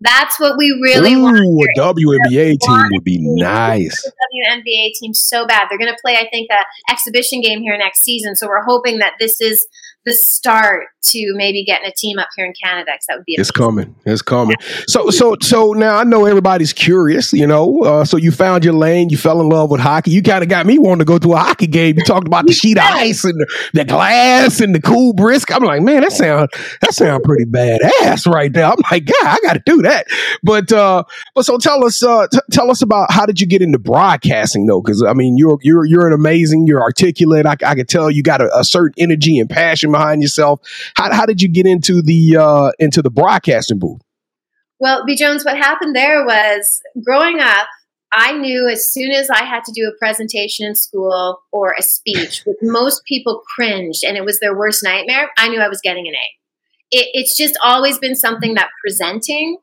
[0.04, 1.38] That's what we really Ooh, want.
[1.38, 4.12] A WNBA team would be nice.
[4.36, 5.68] WNBA team so bad.
[5.70, 8.36] They're going to play, I think, a exhibition game here next season.
[8.36, 9.66] So we're hoping that this is
[10.06, 13.36] the start to maybe getting a team up here in Canada because that would be.
[13.36, 13.42] Amazing.
[13.42, 13.96] It's coming.
[14.06, 14.56] It's coming.
[14.60, 14.84] Yeah.
[14.88, 17.34] So so so now I know everybody's curious.
[17.34, 19.10] You know, uh, so you found your lane.
[19.10, 20.12] You fell in love with hockey.
[20.12, 21.98] You kind of got me wanting to go to a hockey game.
[21.98, 25.52] You talked about the sheet of ice and the, the, glass and the cool brisk.
[25.52, 26.50] I'm like, man, that sound
[26.82, 28.66] that sound pretty badass right there.
[28.66, 30.08] I'm like, God, I got to do that.
[30.42, 31.04] But uh,
[31.36, 34.66] but so tell us uh, t- tell us about how did you get into broadcasting
[34.66, 34.82] though?
[34.82, 36.66] Because I mean, you're you're you're an amazing.
[36.68, 37.46] You're articulate.
[37.46, 40.60] I, I could tell you got a, a certain energy and passion behind yourself.
[40.95, 44.01] How, how did you get into the uh, into the broadcasting booth?
[44.79, 47.67] Well, B Jones, what happened there was growing up.
[48.15, 51.82] I knew as soon as I had to do a presentation in school or a
[51.82, 55.82] speech, which most people cringed and it was their worst nightmare, I knew I was
[55.82, 56.27] getting an A.
[56.91, 59.58] It, it's just always been something that presenting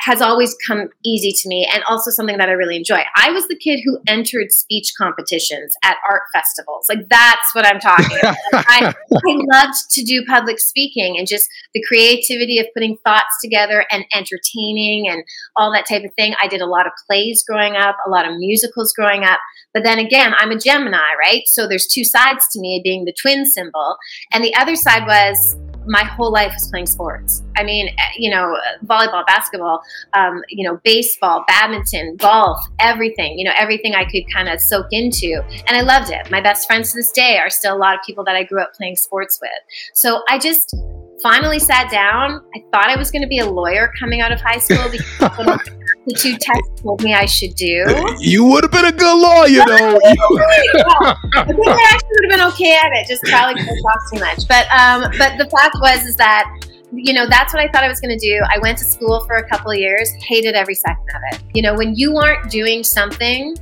[0.00, 3.02] has always come easy to me and also something that I really enjoy.
[3.16, 6.86] I was the kid who entered speech competitions at art festivals.
[6.88, 8.36] Like that's what I'm talking about.
[8.52, 13.86] I, I loved to do public speaking and just the creativity of putting thoughts together
[13.90, 15.24] and entertaining and
[15.56, 16.34] all that type of thing.
[16.40, 19.40] I did a lot of plays growing up, a lot of musicals growing up.
[19.72, 21.42] But then again, I'm a Gemini, right?
[21.46, 23.96] So there's two sides to me being the twin symbol.
[24.32, 25.56] And the other side was
[25.88, 27.42] my whole life was playing sports.
[27.56, 29.80] I mean, eh, you know, volleyball, basketball,
[30.12, 34.86] um, you know, baseball, badminton, golf, everything, you know, everything I could kind of soak
[34.90, 35.42] into.
[35.66, 36.30] And I loved it.
[36.30, 38.60] My best friends to this day are still a lot of people that I grew
[38.60, 39.50] up playing sports with.
[39.94, 40.76] So I just
[41.22, 42.44] finally sat down.
[42.54, 45.60] I thought I was going to be a lawyer coming out of high school because
[46.08, 47.84] the two texts told me I should do.
[48.20, 49.98] You would have been a good lawyer, though.
[50.04, 53.06] I think I actually would have been okay at it.
[53.06, 54.48] Just probably too much.
[54.48, 56.50] But um, but the fact was is that
[56.92, 58.40] you know that's what I thought I was going to do.
[58.50, 61.42] I went to school for a couple of years, hated every second of it.
[61.54, 63.56] You know, when you aren't doing something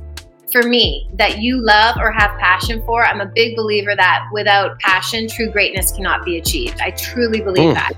[0.51, 4.79] for me that you love or have passion for, I'm a big believer that without
[4.79, 6.79] passion, true greatness cannot be achieved.
[6.81, 7.73] I truly believe mm.
[7.75, 7.93] that.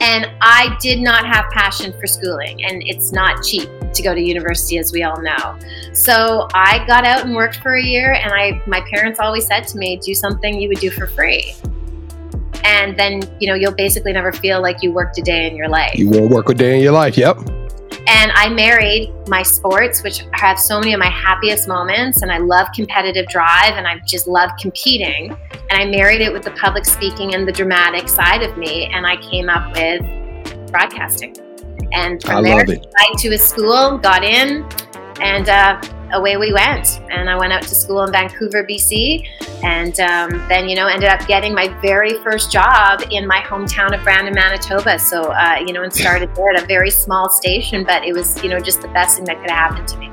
[0.00, 4.20] And I did not have passion for schooling, and it's not cheap to go to
[4.20, 5.58] university, as we all know.
[5.92, 9.66] So I got out and worked for a year, and I my parents always said
[9.68, 11.54] to me, "Do something you would do for free."
[12.64, 15.68] And then you know you'll basically never feel like you worked a day in your
[15.68, 15.96] life.
[15.96, 17.16] You won't work a day in your life.
[17.16, 17.38] Yep.
[18.08, 22.22] And I married my sports, which have so many of my happiest moments.
[22.22, 25.36] And I love competitive drive and I just love competing.
[25.70, 28.90] And I married it with the public speaking and the dramatic side of me.
[28.92, 30.02] And I came up with
[30.70, 31.36] broadcasting.
[31.92, 34.66] And from I there, I to a school, got in,
[35.20, 35.80] and uh,
[36.12, 37.00] away we went.
[37.10, 39.26] And I went out to school in Vancouver, BC,
[39.62, 43.96] and um, then you know ended up getting my very first job in my hometown
[43.96, 44.98] of Brandon, Manitoba.
[44.98, 48.42] So uh, you know, and started there at a very small station, but it was
[48.42, 50.10] you know just the best thing that could have happened to me.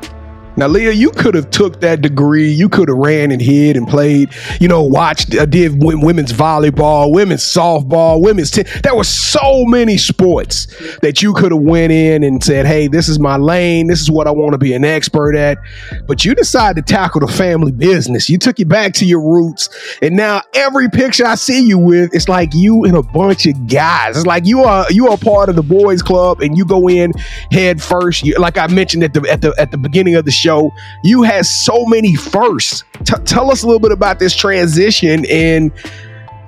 [0.59, 2.51] Now, Leah, you could have took that degree.
[2.51, 4.29] You could have ran and hid and played.
[4.59, 8.51] You know, watched, uh, did women's volleyball, women's softball, women's.
[8.51, 10.67] T- there were so many sports
[11.01, 13.87] that you could have went in and said, "Hey, this is my lane.
[13.87, 15.59] This is what I want to be an expert at."
[16.07, 18.29] But you decided to tackle the family business.
[18.29, 19.69] You took it back to your roots,
[20.01, 23.67] and now every picture I see you with, it's like you and a bunch of
[23.67, 24.17] guys.
[24.17, 27.13] It's like you are you are part of the boys' club, and you go in
[27.49, 28.25] head first.
[28.25, 30.73] You, like I mentioned at the at the at the beginning of the show show,
[31.03, 32.83] you had so many firsts.
[33.03, 35.71] T- tell us a little bit about this transition and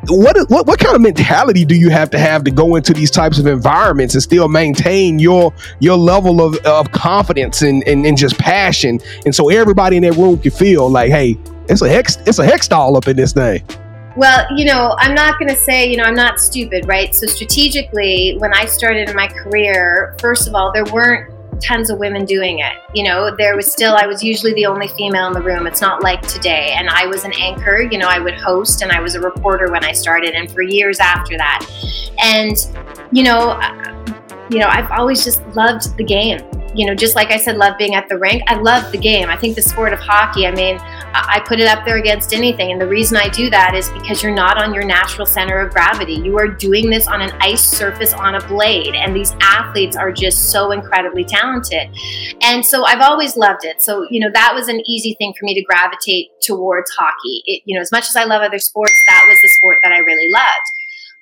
[0.07, 3.11] what, what what kind of mentality do you have to have to go into these
[3.11, 8.17] types of environments and still maintain your your level of, of confidence and, and, and
[8.17, 11.37] just passion and so everybody in that room can feel like hey
[11.69, 13.63] it's a hex it's a Hextall up in this thing
[14.17, 17.15] well, you know, I'm not going to say, you know, I'm not stupid, right?
[17.15, 21.99] So, strategically, when I started in my career, first of all, there weren't tons of
[21.99, 22.73] women doing it.
[22.93, 25.67] You know, there was still, I was usually the only female in the room.
[25.67, 26.73] It's not like today.
[26.77, 29.71] And I was an anchor, you know, I would host and I was a reporter
[29.71, 31.65] when I started and for years after that.
[32.21, 32.55] And,
[33.11, 33.59] you know,
[34.51, 36.39] you know, I've always just loved the game
[36.73, 38.43] you know, just like I said, love being at the rink.
[38.47, 39.29] I love the game.
[39.29, 42.71] I think the sport of hockey, I mean, I put it up there against anything.
[42.71, 45.73] And the reason I do that is because you're not on your natural center of
[45.73, 46.13] gravity.
[46.13, 48.95] You are doing this on an ice surface on a blade.
[48.95, 51.89] And these athletes are just so incredibly talented.
[52.41, 53.81] And so I've always loved it.
[53.81, 57.43] So, you know, that was an easy thing for me to gravitate towards hockey.
[57.47, 59.91] It, you know, as much as I love other sports, that was the sport that
[59.91, 60.71] I really loved.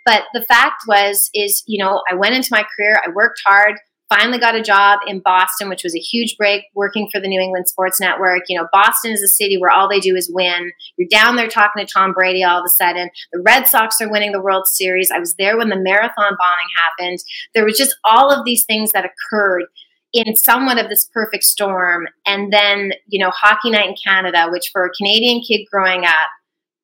[0.10, 3.76] But the fact was, is, you know, I went into my career, I worked hard
[4.10, 7.39] finally got a job in Boston, which was a huge break working for the New
[7.39, 8.41] England Sports Network.
[8.50, 10.72] You know, Boston is a city where all they do is win.
[10.98, 13.10] You're down there talking to Tom Brady all of a sudden.
[13.32, 15.12] The Red Sox are winning the World Series.
[15.12, 17.19] I was there when the marathon bombing happened.
[17.54, 19.65] There was just all of these things that occurred
[20.12, 22.08] in somewhat of this perfect storm.
[22.26, 26.30] And then, you know, Hockey Night in Canada, which for a Canadian kid growing up,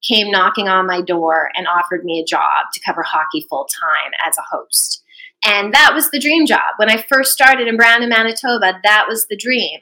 [0.07, 4.11] came knocking on my door and offered me a job to cover hockey full time
[4.27, 5.03] as a host.
[5.45, 6.73] And that was the dream job.
[6.77, 9.79] When I first started in Brandon, Manitoba, that was the dream.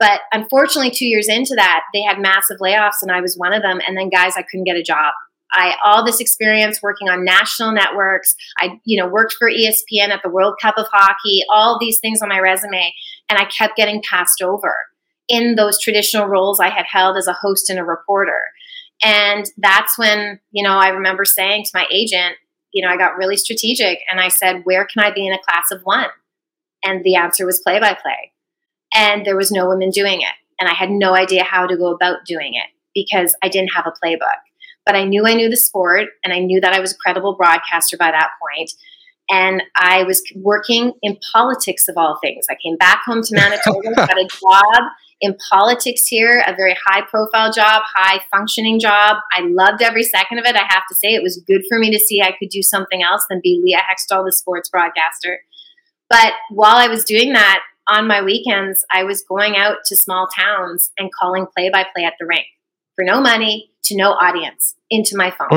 [0.00, 3.62] But unfortunately, two years into that, they had massive layoffs, and I was one of
[3.62, 3.80] them.
[3.86, 5.14] And then, guys, I couldn't get a job.
[5.52, 8.34] I all this experience working on national networks.
[8.58, 11.44] I, you know, worked for ESPN at the World Cup of Hockey.
[11.48, 12.92] All these things on my resume,
[13.28, 14.74] and I kept getting passed over
[15.28, 18.42] in those traditional roles I had held as a host and a reporter.
[19.02, 22.36] And that's when, you know, I remember saying to my agent,
[22.72, 25.38] you know, I got really strategic and I said, where can I be in a
[25.38, 26.08] class of one?
[26.84, 28.32] And the answer was play by play.
[28.94, 30.34] And there was no women doing it.
[30.60, 33.86] And I had no idea how to go about doing it because I didn't have
[33.86, 34.40] a playbook.
[34.86, 37.34] But I knew I knew the sport and I knew that I was a credible
[37.36, 38.72] broadcaster by that point.
[39.30, 42.46] and I was working in politics of all things.
[42.50, 44.82] I came back home to Manitoba, got a job
[45.20, 49.16] in politics here, a very high profile job, high functioning job.
[49.32, 50.56] I loved every second of it.
[50.56, 53.02] I have to say, it was good for me to see I could do something
[53.02, 55.40] else than be Leah Hextall, the sports broadcaster.
[56.10, 60.26] But while I was doing that, on my weekends, I was going out to small
[60.34, 62.46] towns and calling play by play at the rink
[62.96, 65.48] for no money to no audience into my phone.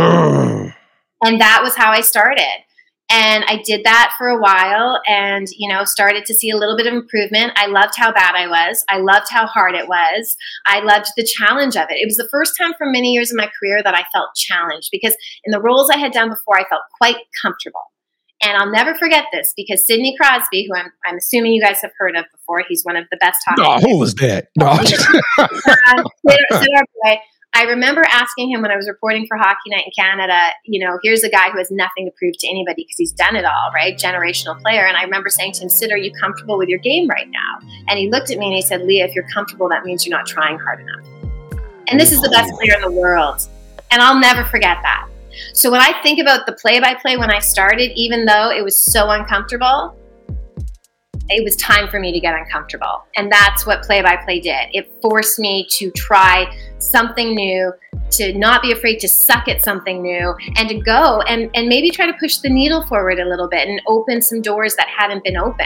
[1.24, 2.64] and that was how I started.
[3.10, 6.76] And I did that for a while and, you know, started to see a little
[6.76, 7.54] bit of improvement.
[7.56, 8.84] I loved how bad I was.
[8.90, 10.36] I loved how hard it was.
[10.66, 12.02] I loved the challenge of it.
[12.02, 14.90] It was the first time for many years in my career that I felt challenged
[14.92, 15.16] because
[15.46, 17.84] in the roles I had done before, I felt quite comfortable.
[18.44, 21.92] And I'll never forget this because Sidney Crosby, who I'm, I'm assuming you guys have
[21.98, 23.62] heard of before, he's one of the best hockey.
[23.62, 24.50] No, who was that?
[24.58, 24.74] No,
[27.54, 31.00] I remember asking him when I was reporting for Hockey Night in Canada, you know,
[31.02, 33.72] here's a guy who has nothing to prove to anybody because he's done it all,
[33.74, 33.98] right?
[33.98, 34.86] Generational player.
[34.86, 37.68] And I remember saying to him, Sid, are you comfortable with your game right now?
[37.88, 40.16] And he looked at me and he said, Leah, if you're comfortable, that means you're
[40.16, 41.06] not trying hard enough.
[41.88, 43.42] And this is the best player in the world.
[43.90, 45.08] And I'll never forget that.
[45.54, 48.64] So when I think about the play by play when I started, even though it
[48.64, 49.97] was so uncomfortable,
[51.30, 53.06] it was time for me to get uncomfortable.
[53.16, 54.70] And that's what play by play did.
[54.74, 57.74] It forced me to try something new,
[58.12, 61.90] to not be afraid to suck at something new, and to go and, and maybe
[61.90, 65.24] try to push the needle forward a little bit and open some doors that hadn't
[65.24, 65.66] been open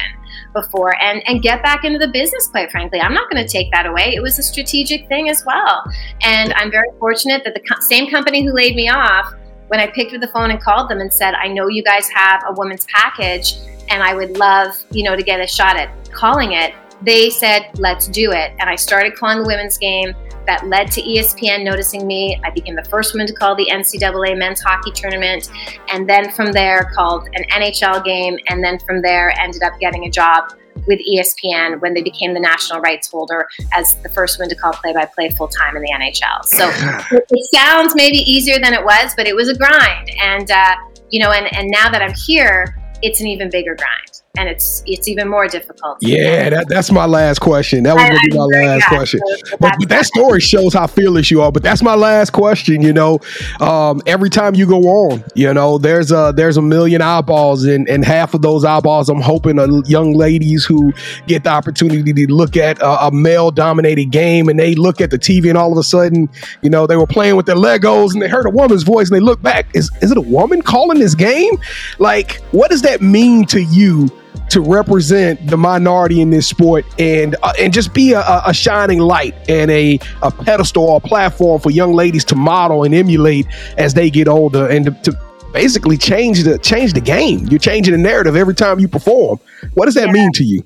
[0.53, 2.99] before and, and get back into the business, quite frankly.
[2.99, 4.13] I'm not going to take that away.
[4.15, 5.83] It was a strategic thing as well.
[6.23, 9.33] And I'm very fortunate that the co- same company who laid me off
[9.71, 12.09] when I picked up the phone and called them and said, I know you guys
[12.09, 13.55] have a women's package
[13.87, 17.69] and I would love, you know, to get a shot at calling it, they said,
[17.75, 18.51] let's do it.
[18.59, 20.13] And I started calling the women's game.
[20.45, 22.37] That led to ESPN noticing me.
[22.43, 25.49] I became the first woman to call the NCAA men's hockey tournament.
[25.87, 28.37] And then from there, called an NHL game.
[28.49, 30.51] And then from there, ended up getting a job
[30.87, 34.73] with ESPN when they became the national rights holder as the first one to call
[34.73, 36.45] play by play full time in the NHL.
[36.45, 36.69] So
[37.29, 40.11] it sounds maybe easier than it was, but it was a grind.
[40.21, 40.75] And, uh,
[41.09, 44.81] you know, and, and now that I'm here, it's an even bigger grind and it's
[44.85, 45.97] it's even more difficult.
[46.01, 47.83] Yeah, that, that's my last question.
[47.83, 49.19] That was going to be my last question.
[49.59, 51.51] but, but that story shows how fearless you are.
[51.51, 52.81] But that's my last question.
[52.81, 53.19] You know,
[53.59, 57.89] um, every time you go on, you know, there's a there's a million eyeballs, and
[57.89, 60.93] and half of those eyeballs, I'm hoping are young ladies who
[61.27, 65.11] get the opportunity to look at a, a male dominated game, and they look at
[65.11, 66.29] the TV, and all of a sudden,
[66.61, 69.15] you know, they were playing with their Legos, and they heard a woman's voice, and
[69.15, 71.57] they look back, is is it a woman calling this game?
[71.99, 74.09] Like, what does that mean to you?
[74.49, 78.99] To represent the minority in this sport and uh, and just be a, a, shining
[78.99, 83.47] light and a, a pedestal or a platform for young ladies to model and emulate
[83.77, 85.17] as they get older and to, to
[85.53, 87.47] basically change the change the game.
[87.47, 89.39] You're changing the narrative every time you perform.
[89.73, 90.13] What does that yeah.
[90.13, 90.63] mean to you?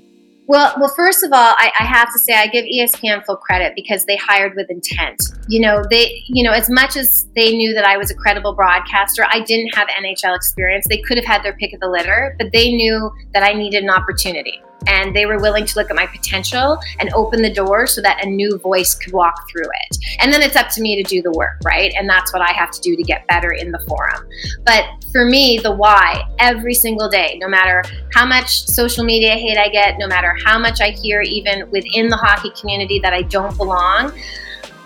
[0.47, 3.73] Well, well, first of all, I, I, have to say I give ESPN full credit
[3.75, 5.19] because they hired with intent.
[5.47, 8.53] You know, they, you know, as much as they knew that I was a credible
[8.53, 10.86] broadcaster, I didn't have NHL experience.
[10.88, 13.84] They could have had their pick of the litter, but they knew that I needed
[13.84, 17.88] an opportunity and they were willing to look at my potential and open the door
[17.88, 19.98] so that a new voice could walk through it.
[20.19, 21.93] And then it's up to me to do the work, right?
[21.98, 24.28] And that's what I have to do to get better in the forum.
[24.65, 29.58] But for me, the why every single day, no matter how much social media hate
[29.58, 33.24] I get, no matter how much I hear even within the hockey community that I
[33.24, 34.12] don't belong,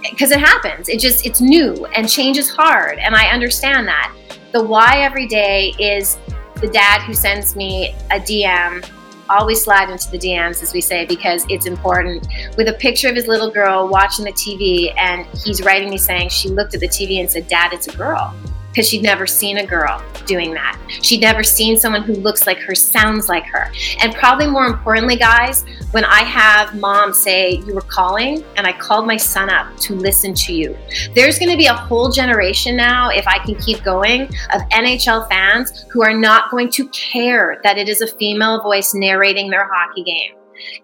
[0.10, 0.90] because it happens.
[0.90, 4.16] It just it's new and change is hard and I understand that.
[4.52, 6.18] The why every day is
[6.56, 8.88] the dad who sends me a DM
[9.30, 12.28] always slide into the DMs, as we say, because it's important.
[12.58, 16.30] With a picture of his little girl watching the TV, and he's writing me saying
[16.30, 18.34] she looked at the TV and said, Dad, it's a girl
[18.70, 20.80] because she'd never seen a girl doing that.
[21.02, 23.72] She'd never seen someone who looks like her, sounds like her.
[24.02, 28.74] And probably more importantly, guys, when I have mom say, You were calling, and I
[28.74, 30.78] called my son up to listen to you,
[31.16, 35.28] there's going to be a whole generation now, if I can keep going, of NHL
[35.30, 39.68] fans who are not going to care that it is a female voice narrating their
[39.72, 40.36] hockey game.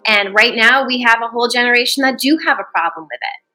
[0.06, 3.46] And right now, we have a whole generation that do have a problem with it.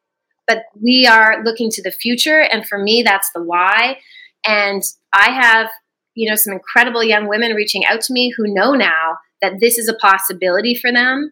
[0.48, 4.00] But we are looking to the future, and for me, that's the why.
[4.46, 5.70] And I have,
[6.16, 9.78] you know, some incredible young women reaching out to me who know now that this
[9.78, 11.32] is a possibility for them.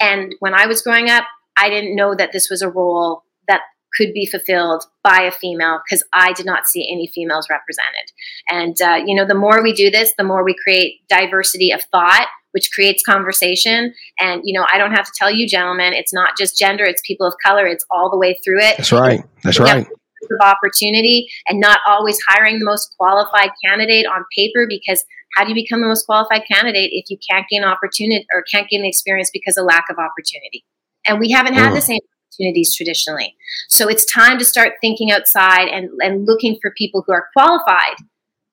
[0.00, 1.24] And when I was growing up,
[1.56, 3.60] I didn't know that this was a role that
[3.96, 8.10] could be fulfilled by a female because I did not see any females represented.
[8.48, 11.82] And, uh, you know, the more we do this, the more we create diversity of
[11.92, 13.94] thought, which creates conversation.
[14.18, 17.02] And, you know, I don't have to tell you, gentlemen, it's not just gender, it's
[17.06, 18.76] people of color, it's all the way through it.
[18.76, 19.22] That's right.
[19.42, 19.86] That's right
[20.30, 25.04] of opportunity and not always hiring the most qualified candidate on paper because
[25.34, 28.68] how do you become the most qualified candidate if you can't gain opportunity or can't
[28.68, 30.64] gain the experience because of lack of opportunity?
[31.06, 31.74] And we haven't had Mm.
[31.74, 33.34] the same opportunities traditionally.
[33.68, 37.96] So it's time to start thinking outside and, and looking for people who are qualified,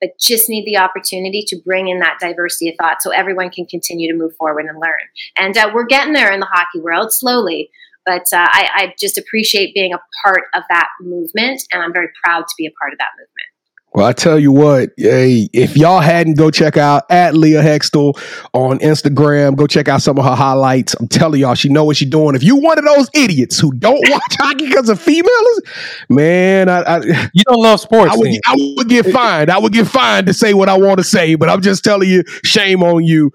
[0.01, 3.65] but just need the opportunity to bring in that diversity of thought so everyone can
[3.65, 4.99] continue to move forward and learn.
[5.36, 7.69] And uh, we're getting there in the hockey world slowly.
[8.05, 12.09] But uh, I, I just appreciate being a part of that movement, and I'm very
[12.23, 13.49] proud to be a part of that movement.
[13.91, 18.21] Well, I tell you what, hey, if y'all hadn't, go check out at Leah Hextall
[18.53, 19.55] on Instagram.
[19.55, 20.93] Go check out some of her highlights.
[20.93, 22.35] I'm telling y'all, she know what she's doing.
[22.35, 25.62] If you one of those idiots who don't watch hockey because of females,
[26.07, 26.97] man, I, I
[27.33, 28.13] You don't love sports.
[28.13, 28.29] I would.
[28.45, 29.49] I would get fined.
[29.49, 32.09] I would get fined to say what I want to say, but I'm just telling
[32.09, 33.31] you, shame on you.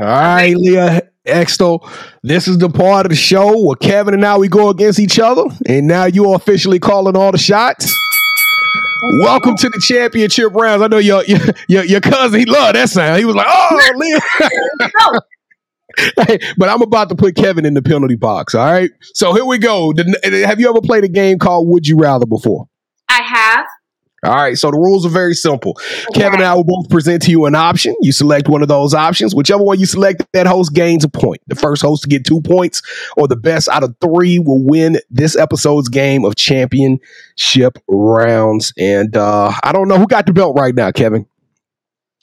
[0.00, 1.88] All right, Leah Hextall.
[2.22, 5.18] This is the part of the show where Kevin and I we go against each
[5.18, 7.90] other, and now you're officially calling all the shots.
[9.20, 10.82] Welcome to the championship rounds.
[10.82, 12.40] I know your your your, your cousin.
[12.40, 13.18] He loved that sound.
[13.18, 15.20] He was like, "Oh, Leah."
[16.26, 18.54] Hey, but I'm about to put Kevin in the penalty box.
[18.54, 18.90] All right.
[19.00, 19.92] So here we go.
[20.24, 22.68] Have you ever played a game called Would You Rather before?
[23.08, 23.66] I have.
[24.24, 25.74] All right, so the rules are very simple.
[26.14, 27.94] Kevin and I will both present to you an option.
[28.00, 29.34] You select one of those options.
[29.34, 31.42] Whichever one you select, that host gains a point.
[31.46, 32.82] The first host to get two points,
[33.16, 38.72] or the best out of three, will win this episode's game of championship rounds.
[38.78, 41.26] And uh, I don't know who got the belt right now, Kevin.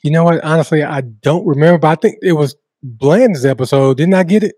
[0.04, 0.44] You know what?
[0.44, 3.98] Honestly, I don't remember, but I think it was Bland's episode.
[3.98, 4.56] Didn't I get it?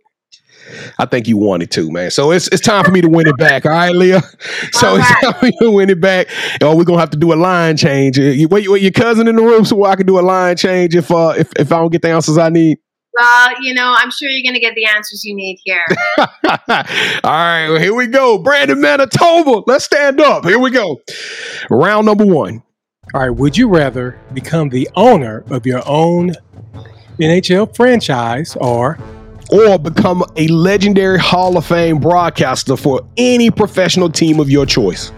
[0.97, 2.12] I think you wanted to, man.
[2.12, 3.65] So it's it's time for me to win it back.
[3.65, 4.21] All right, Leah.
[4.71, 5.21] So All it's right.
[5.23, 6.28] time for me to win it back.
[6.62, 8.17] Or we're gonna have to do a line change.
[8.17, 10.56] Uh, You wait, wait, your cousin in the room, so I can do a line
[10.58, 12.78] change if uh if, if I don't get the answers I need.
[13.15, 15.86] Well, you know, I'm sure you're going to get the answers you need here.
[16.17, 16.26] All
[17.23, 18.39] right, well, here we go.
[18.39, 19.62] Brandon Manitoba.
[19.67, 20.45] Let's stand up.
[20.45, 20.99] Here we go.
[21.69, 22.63] Round number one.
[23.13, 23.30] All right.
[23.30, 26.32] Would you rather become the owner of your own
[27.19, 28.97] NHL franchise or
[29.51, 35.12] Or become a legendary Hall of Fame broadcaster for any professional team of your choice.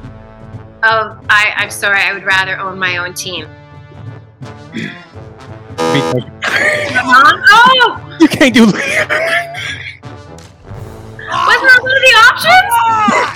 [0.83, 2.01] oh, I, I'm sorry.
[2.01, 3.47] I would rather own my own team.
[5.77, 6.17] Oh,
[8.19, 8.81] you can't do wasn't
[11.67, 12.13] that one of the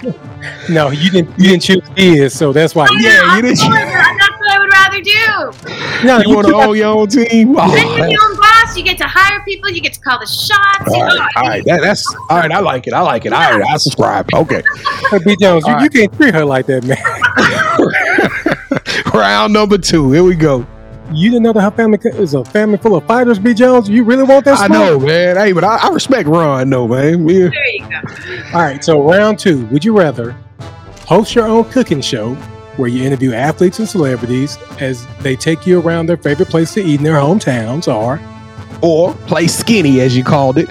[0.06, 0.70] options?
[0.70, 2.88] no, you didn't you didn't choose his, so that's why.
[3.00, 5.52] Yeah, you didn't- but That's what I would rather do.
[6.08, 7.56] No, You want to own your own team?
[7.58, 7.68] Oh,
[8.80, 9.14] Then you're that's- your own boss.
[9.14, 9.70] You get to hire people.
[9.70, 10.90] You get to call the shots.
[10.90, 11.66] all you know, right, all right.
[11.66, 12.52] That, that's all right.
[12.52, 12.94] I like it.
[12.94, 13.34] I like it.
[13.34, 14.28] All right, I subscribe.
[14.34, 14.64] Okay.
[15.26, 15.36] B.
[15.40, 16.98] Jones, you, All you can't treat her like that, man.
[19.14, 20.12] Round number two.
[20.12, 20.66] Here we go.
[21.12, 23.54] You didn't know that her family co- is a family full of fighters, B.
[23.56, 23.90] Jones.
[23.90, 24.60] You really want that?
[24.60, 25.38] I know, man.
[25.38, 27.28] Hey, but I, I respect Ron, though, man.
[27.28, 27.50] Yeah.
[27.50, 27.98] There you go.
[28.54, 29.66] All right, so round two.
[29.68, 30.32] Would you rather
[31.08, 32.36] host your own cooking show
[32.78, 36.82] where you interview athletes and celebrities as they take you around their favorite place to
[36.82, 38.18] eat in their hometowns, or
[38.82, 40.70] or play skinny as you called it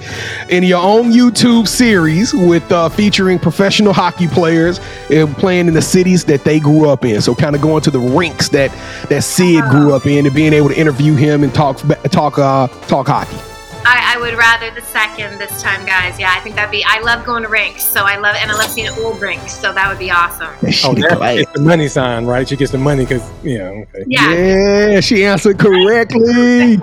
[0.49, 5.83] in your own youtube series with uh, featuring professional hockey players and playing in the
[5.83, 7.21] cities that they grew up in.
[7.21, 8.71] So kind of going to the rinks that
[9.09, 11.79] that sid grew up in and being able to interview him and talk
[12.11, 13.37] talk uh talk hockey
[13.85, 16.19] I, I would rather the second this time, guys.
[16.19, 16.85] Yeah, I think that'd be.
[16.87, 19.73] I love going to rinks, so I love and I love seeing old rinks, so
[19.73, 20.49] that would be awesome.
[20.85, 22.47] Oh, shit that, the money sign, right?
[22.49, 24.05] She gets the money because yeah, okay.
[24.07, 24.31] Yeah.
[24.33, 26.79] yeah she answered correctly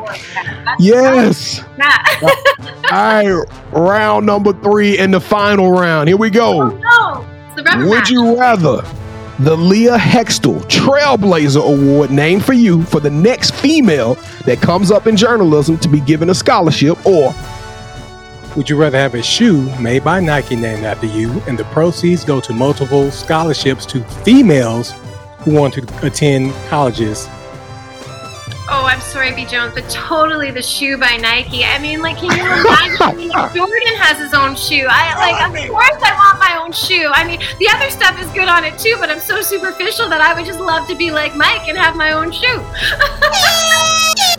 [0.79, 1.97] yes Yeah.
[2.91, 7.55] all right round number three in the final round here we go Oh no, it's
[7.55, 8.09] the Would match.
[8.09, 8.81] you rather
[9.39, 15.07] the Leah Hextall Trailblazer Award named for you for the next female that comes up
[15.07, 17.35] in journalism to be given a scholarship, or
[18.55, 22.23] Would you rather have a shoe made by Nike named after you, and the proceeds
[22.23, 24.93] go to multiple scholarships to females
[25.39, 27.27] who want to attend colleges?
[28.67, 29.45] Oh, I'm sorry, B.
[29.45, 31.63] Jones, but totally the shoe by Nike.
[31.63, 33.29] I mean, like, can you imagine?
[33.55, 34.87] Jordan has his own shoe.
[34.89, 37.11] I like, of course, I want my own shoe.
[37.13, 40.19] I mean, the other stuff is good on it too, but I'm so superficial that
[40.19, 42.63] I would just love to be like Mike and have my own shoe.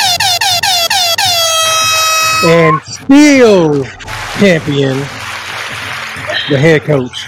[2.45, 3.85] And still
[4.39, 4.99] champion,
[6.51, 7.27] the head coach.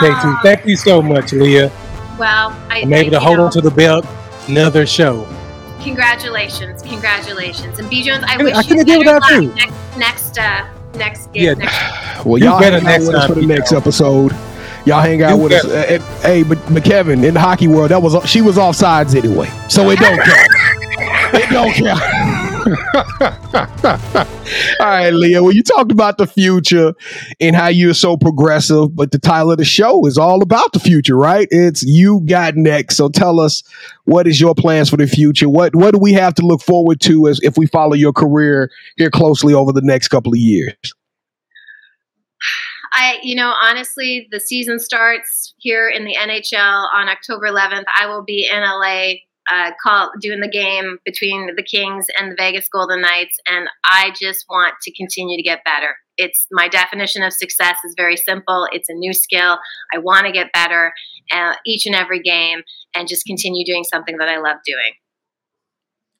[0.00, 0.40] Thank you, ah.
[0.42, 1.70] thank you so much, Leah.
[2.18, 4.04] Well, I I'm able to hold know, on to the belt.
[4.48, 5.28] Another show.
[5.88, 8.02] Congratulations, congratulations, and B.
[8.02, 9.54] Jones, I I wish couldn't you deal better with that luck too.
[9.54, 11.54] next, next, uh, next Yeah.
[11.54, 13.78] Next well, You y'all better next with us time, for the next know.
[13.78, 14.32] episode.
[14.84, 15.64] Y'all hang out You with us.
[15.64, 19.14] Uh, and- hey, but, but Kevin, in the hockey world, that was she was offsides
[19.16, 21.34] anyway, so it don't count.
[21.34, 22.00] it don't count.
[24.80, 25.42] All right, Leah.
[25.42, 26.94] Well, you talked about the future
[27.40, 30.80] and how you're so progressive, but the title of the show is all about the
[30.80, 31.48] future, right?
[31.50, 32.96] It's you got next.
[32.96, 33.62] So tell us
[34.04, 35.48] what is your plans for the future?
[35.48, 38.70] What what do we have to look forward to as if we follow your career
[38.96, 40.74] here closely over the next couple of years?
[42.92, 47.84] I, you know, honestly, the season starts here in the NHL on October 11th.
[47.96, 52.36] I will be in LA uh, call doing the game between the Kings and the
[52.36, 55.96] Vegas Golden Knights, and I just want to continue to get better.
[56.16, 58.66] It's my definition of success is very simple.
[58.72, 59.58] It's a new skill.
[59.94, 60.92] I want to get better
[61.32, 62.62] uh, each and every game,
[62.94, 64.92] and just continue doing something that I love doing.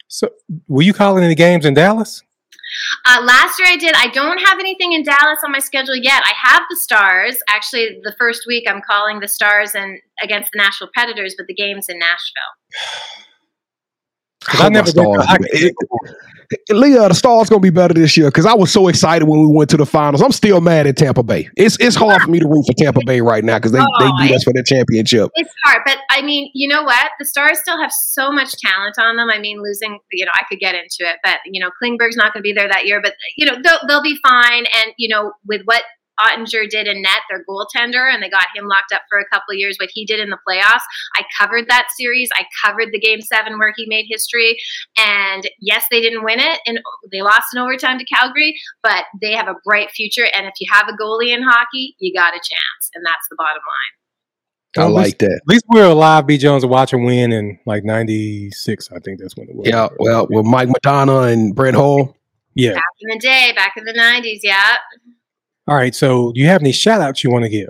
[0.09, 0.31] So,
[0.67, 2.23] were you calling any games in Dallas?
[3.05, 3.95] Uh, last year I did.
[3.95, 6.23] I don't have anything in Dallas on my schedule yet.
[6.25, 7.39] I have the Stars.
[7.49, 11.55] Actually, the first week I'm calling the Stars and against the Nashville Predators, but the
[11.55, 13.23] game's in Nashville.
[14.65, 15.05] I never been
[16.71, 19.47] Leah, the Stars gonna be better this year because I was so excited when we
[19.47, 20.23] went to the finals.
[20.23, 21.51] I'm still mad at Tampa Bay.
[21.57, 23.87] It's it's hard for me to root for Tampa Bay right now because they, oh,
[23.99, 25.31] they beat us for the championship.
[25.35, 27.11] It's hard, but I mean, you know what?
[27.19, 29.29] The Stars still have so much talent on them.
[29.31, 32.33] I mean, losing, you know, I could get into it, but you know, Klingberg's not
[32.33, 33.01] going to be there that year.
[33.03, 34.65] But you know, they'll, they'll be fine.
[34.65, 35.83] And you know, with what
[36.21, 39.53] Oettinger did in net, their goaltender, and they got him locked up for a couple
[39.53, 39.77] of years.
[39.79, 40.83] What he did in the playoffs,
[41.17, 42.29] I covered that series.
[42.35, 44.59] I covered the game seven where he made history.
[44.99, 46.81] And yes, they didn't win it, and
[47.13, 50.27] they lost in overtime to Calgary, but they have a bright future.
[50.35, 53.37] And if you have a goalie in hockey, you got a chance, and that's the
[53.37, 53.95] bottom line.
[54.77, 55.33] I like that.
[55.33, 56.37] At least we were alive, B.
[56.37, 58.91] Jones, to watch him win in like '96.
[58.93, 59.67] I think that's when it was.
[59.67, 62.15] Yeah, well, with Mike Modano and Brett Hull.
[62.55, 64.41] Yeah, back in the day, back in the '90s.
[64.43, 64.77] Yeah.
[65.69, 65.95] All right.
[65.95, 67.69] So, do you have any shout outs you want to give?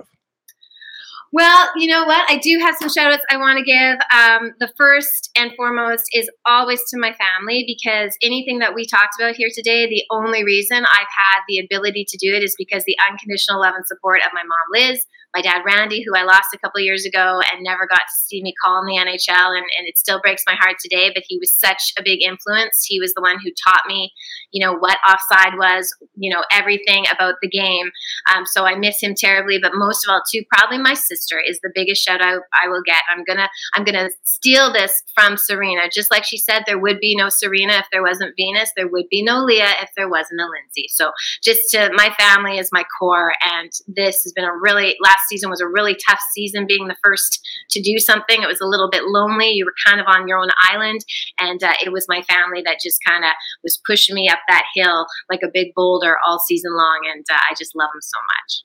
[1.33, 2.31] Well, you know what?
[2.31, 3.99] I do have some shout outs I want to give.
[4.17, 9.15] Um, the first and foremost is always to my family because anything that we talked
[9.19, 12.85] about here today, the only reason I've had the ability to do it is because
[12.85, 16.55] the unconditional love and support of my mom, Liz, my dad Randy, who I lost
[16.55, 19.67] a couple years ago and never got to see me call in the NHL, and,
[19.79, 21.11] and it still breaks my heart today.
[21.15, 22.85] But he was such a big influence.
[22.87, 24.13] He was the one who taught me,
[24.53, 27.91] you know, what offside was, you know, everything about the game.
[28.35, 29.59] Um, so I miss him terribly.
[29.61, 32.83] But most of all, too, probably my sister is the biggest shout out I will
[32.85, 33.03] get.
[33.11, 37.15] I'm gonna I'm gonna steal this from Serena, just like she said, there would be
[37.15, 38.71] no Serena if there wasn't Venus.
[38.77, 40.87] There would be no Leah if there wasn't a Lindsay.
[40.89, 41.13] So
[41.43, 45.28] just to my family is my core, and this has been a really last last
[45.29, 48.43] season was a really tough season being the first to do something.
[48.43, 49.51] It was a little bit lonely.
[49.51, 51.01] You were kind of on your own island.
[51.39, 53.31] And uh, it was my family that just kind of
[53.63, 57.01] was pushing me up that hill like a big boulder all season long.
[57.13, 58.65] And uh, I just love them so much.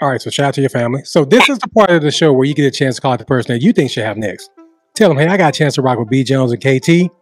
[0.00, 1.04] All right, so shout out to your family.
[1.04, 3.12] So this is the part of the show where you get a chance to call
[3.12, 4.50] out the person that you think should have next.
[4.96, 7.12] Tell them, hey, I got a chance to rock with B Jones and KT.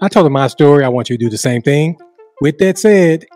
[0.00, 0.84] I told them my story.
[0.84, 1.98] I want you to do the same thing.
[2.40, 3.26] With that said,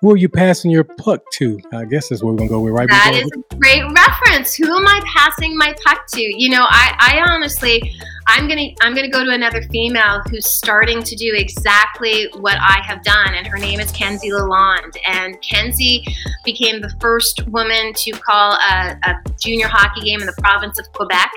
[0.00, 1.60] who are you passing your puck to?
[1.72, 2.88] I guess that's what we're gonna go with, right?
[2.88, 4.54] That is a great reference.
[4.54, 6.20] Who am I passing my puck to?
[6.20, 7.92] You know, I, I honestly,
[8.28, 12.80] I'm gonna, I'm gonna go to another female who's starting to do exactly what I
[12.84, 14.96] have done, and her name is Kenzie Lalonde.
[15.06, 16.04] And Kenzie
[16.44, 20.92] became the first woman to call a, a junior hockey game in the province of
[20.92, 21.30] Quebec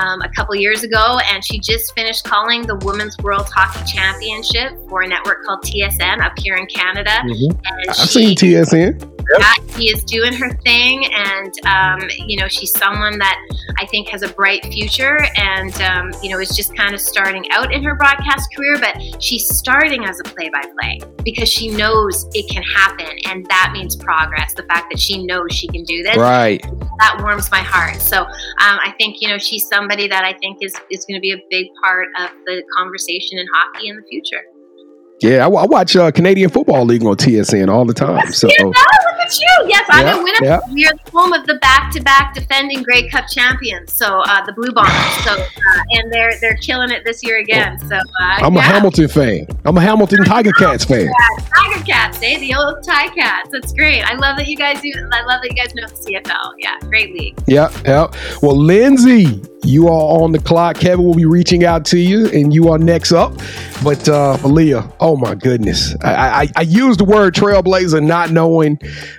[0.00, 4.72] um, a couple years ago, and she just finished calling the Women's World Hockey Championship
[4.88, 7.10] for a network called TSN up here in Canada.
[7.10, 7.90] Mm-hmm.
[7.90, 9.09] I've seen TSN.
[9.38, 13.38] Yeah, she is doing her thing, and um, you know she's someone that
[13.78, 17.44] I think has a bright future, and um, you know is just kind of starting
[17.52, 22.50] out in her broadcast career, but she's starting as a play-by-play because she knows it
[22.50, 24.54] can happen, and that means progress.
[24.54, 26.60] The fact that she knows she can do this, right,
[26.98, 28.00] that warms my heart.
[28.00, 28.28] So um,
[28.58, 31.40] I think you know she's somebody that I think is is going to be a
[31.50, 34.42] big part of the conversation in hockey in the future.
[35.20, 38.32] Yeah, I, I watch uh, Canadian Football League on TSN all the time.
[38.32, 38.48] So
[39.38, 39.80] you know, look at you.
[39.80, 40.38] Yes, I'm yeah, a winner.
[40.42, 40.60] Yeah.
[40.72, 43.92] We are the home of the back-to-back defending Grey Cup champions.
[43.92, 45.24] So uh, the Blue Bombers.
[45.24, 47.78] So uh, and they're they're killing it this year again.
[47.78, 48.60] So uh, I'm yeah.
[48.60, 49.46] a Hamilton fan.
[49.64, 51.10] I'm a Hamilton Tiger Cats fan.
[51.54, 52.38] Tiger Cats, eh?
[52.38, 53.50] The old Ti-Cats.
[53.52, 54.02] That's great.
[54.02, 54.92] I love that you guys do.
[55.12, 56.54] I love that you guys know the CFL.
[56.58, 57.38] Yeah, great league.
[57.46, 58.10] Yeah, yeah.
[58.42, 60.76] Well, Lindsay, you are on the clock.
[60.76, 63.34] Kevin will be reaching out to you, and you are next up.
[63.82, 68.78] But uh, Leah, oh my goodness, I, I, I use the word trailblazer, not knowing.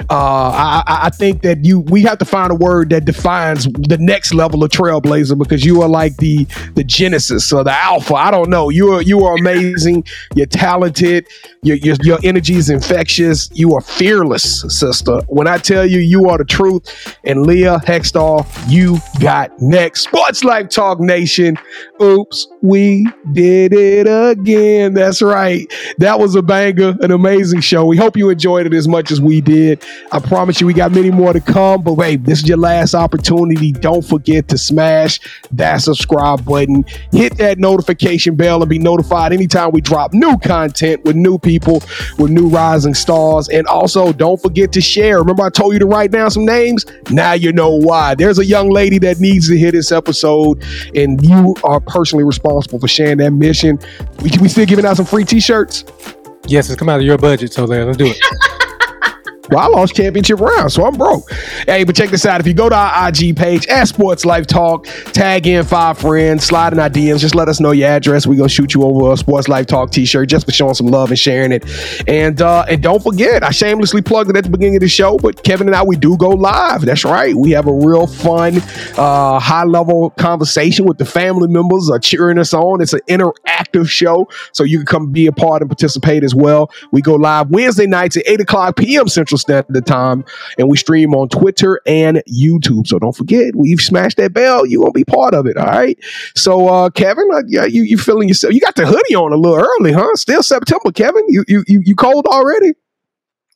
[0.09, 3.97] Uh, I, I think that you we have to find a word that defines the
[3.99, 8.15] next level of trailblazer because you are like the the genesis or the alpha.
[8.15, 8.69] I don't know.
[8.69, 10.03] You are you are amazing.
[10.35, 11.27] You're talented.
[11.63, 13.49] Your your, your energy is infectious.
[13.53, 15.21] You are fearless, sister.
[15.27, 17.17] When I tell you, you are the truth.
[17.23, 20.01] And Leah Hextall, you got next.
[20.01, 21.57] Sports Sports Life Talk Nation.
[22.01, 24.93] Oops, we did it again.
[24.93, 25.71] That's right.
[25.97, 27.85] That was a banger, an amazing show.
[27.85, 29.83] We hope you enjoyed it as much as we did.
[30.11, 31.81] I promise you, we got many more to come.
[31.81, 33.71] But wait, this is your last opportunity.
[33.71, 35.19] Don't forget to smash
[35.51, 41.03] that subscribe button, hit that notification bell, and be notified anytime we drop new content
[41.03, 41.81] with new people,
[42.19, 43.49] with new rising stars.
[43.49, 45.17] And also, don't forget to share.
[45.17, 46.85] Remember, I told you to write down some names?
[47.09, 48.13] Now you know why.
[48.13, 50.63] There's a young lady that needs to hear this episode,
[50.95, 53.79] and you are personally responsible for sharing that mission.
[54.21, 55.85] We, we still giving out some free t shirts.
[56.47, 58.17] Yes, it's come out of your budget, so let's do it.
[59.51, 61.29] Well, I lost championship round, so I'm broke.
[61.67, 62.39] Hey, but check this out.
[62.39, 66.45] If you go to our IG page at Sports Life Talk, tag in five friends,
[66.45, 68.25] slide in our DMs, just let us know your address.
[68.25, 71.09] We're gonna shoot you over a Sports Life Talk t-shirt just for showing some love
[71.09, 71.65] and sharing it.
[72.07, 75.17] And uh, and don't forget, I shamelessly plugged it at the beginning of the show,
[75.17, 76.83] but Kevin and I we do go live.
[76.83, 77.35] That's right.
[77.35, 78.55] We have a real fun,
[78.97, 82.81] uh, high level conversation with the family members uh, cheering us on.
[82.81, 86.71] It's an interactive show, so you can come be a part and participate as well.
[86.93, 89.09] We go live Wednesday nights at 8 o'clock p.m.
[89.09, 90.23] Central Standard Time,
[90.57, 92.87] and we stream on Twitter and YouTube.
[92.87, 95.57] So don't forget, we have smashed that bell, you won't be part of it.
[95.57, 95.97] All right.
[96.35, 98.53] So uh, Kevin, uh, yeah, you you feeling yourself?
[98.53, 100.15] You got the hoodie on a little early, huh?
[100.15, 101.23] Still September, Kevin.
[101.27, 102.73] You you you, you cold already?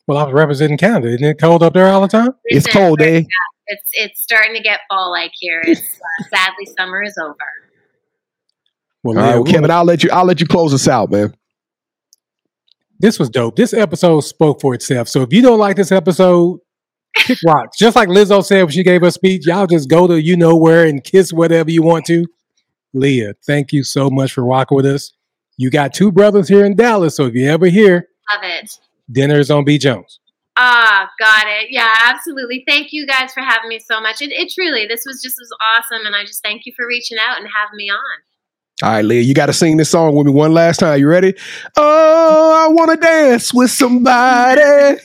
[0.06, 1.08] Well, I was representing Canada.
[1.08, 2.30] Isn't it cold up there all the time?
[2.44, 3.24] It's cold, eh?
[3.66, 5.60] It's it's starting to get fall like here.
[5.64, 7.36] It's uh, sadly summer is over.
[9.02, 11.10] Well, All right, yeah, well, Kevin, I'll let you I'll let you close us out,
[11.10, 11.34] man.
[12.98, 13.56] This was dope.
[13.56, 15.08] This episode spoke for itself.
[15.08, 16.60] So if you don't like this episode,
[17.14, 17.78] kick rocks.
[17.78, 20.56] Just like Lizzo said when she gave her speech, y'all just go to you know
[20.56, 22.26] where and kiss whatever you want to.
[22.94, 25.12] Leah, thank you so much for rocking with us.
[25.58, 28.70] You got two brothers here in Dallas, so if you ever here, Love it.
[29.10, 30.20] dinner's on B Jones.
[30.58, 31.66] Ah, got it.
[31.70, 32.64] Yeah, absolutely.
[32.66, 34.22] Thank you guys for having me so much.
[34.22, 37.18] It, it truly, this was just was awesome, and I just thank you for reaching
[37.18, 38.18] out and having me on.
[38.82, 41.00] All right, Leah, you got to sing this song with me one last time.
[41.00, 41.32] You ready?
[41.78, 44.60] Oh, I want to dance with somebody.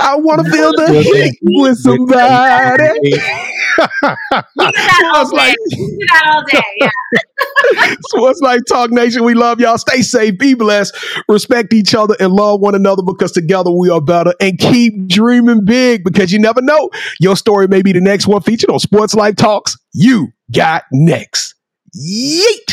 [0.00, 3.00] I want to feel the heat with somebody.
[3.00, 4.46] Do that
[5.14, 5.36] all day.
[5.36, 6.62] like We that all day.
[6.80, 7.94] Yeah.
[8.08, 9.22] Sports Life Talk Nation.
[9.24, 9.78] We love y'all.
[9.78, 10.96] Stay safe, be blessed,
[11.28, 14.34] respect each other, and love one another because together we are better.
[14.40, 16.90] And keep dreaming big because you never know.
[17.20, 19.76] Your story may be the next one featured on Sports Life Talks.
[19.92, 21.54] You got next.
[21.96, 22.63] Yeet.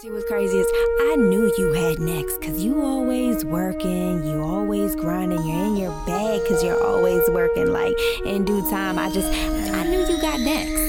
[0.00, 0.66] See what's crazy is
[1.02, 5.92] I knew you had next cause you always working, you always grinding, you're in your
[6.04, 7.68] bag cause you're always working.
[7.68, 10.83] Like in due time, I just I knew you got next.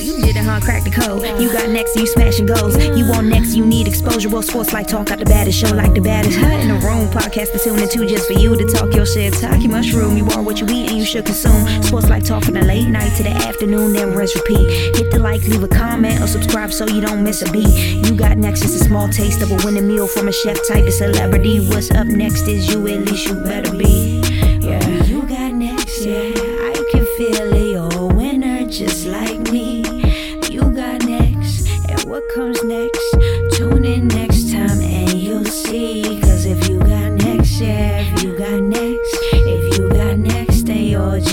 [0.00, 0.60] You did it, huh?
[0.60, 1.22] Crack the code.
[1.40, 2.76] You got next, you smashing goals.
[2.96, 4.28] You want next, you need exposure.
[4.28, 6.38] Well, Sports Life Talk out the baddest show like the baddest.
[6.38, 9.34] Hut in the room, podcast to tune into just for you to talk your shit.
[9.34, 10.16] Talk your mushroom.
[10.16, 11.82] You are what you eat and you should consume.
[11.82, 14.96] Sports Life Talk from the late night to the afternoon, then rest repeat.
[14.96, 17.68] Hit the like, leave a comment, or subscribe so you don't miss a beat.
[18.06, 20.86] You got next, it's a small taste of a winning meal from a chef type
[20.86, 21.60] of celebrity.
[21.68, 24.29] What's up next is you, at least you better be.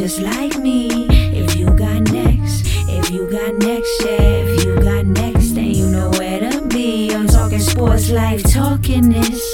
[0.08, 0.88] Just like me.
[1.36, 5.88] If you got next, if you got next, yeah, if you got next, then you
[5.88, 7.14] know where to be.
[7.14, 9.47] I'm talking sports life, talking this.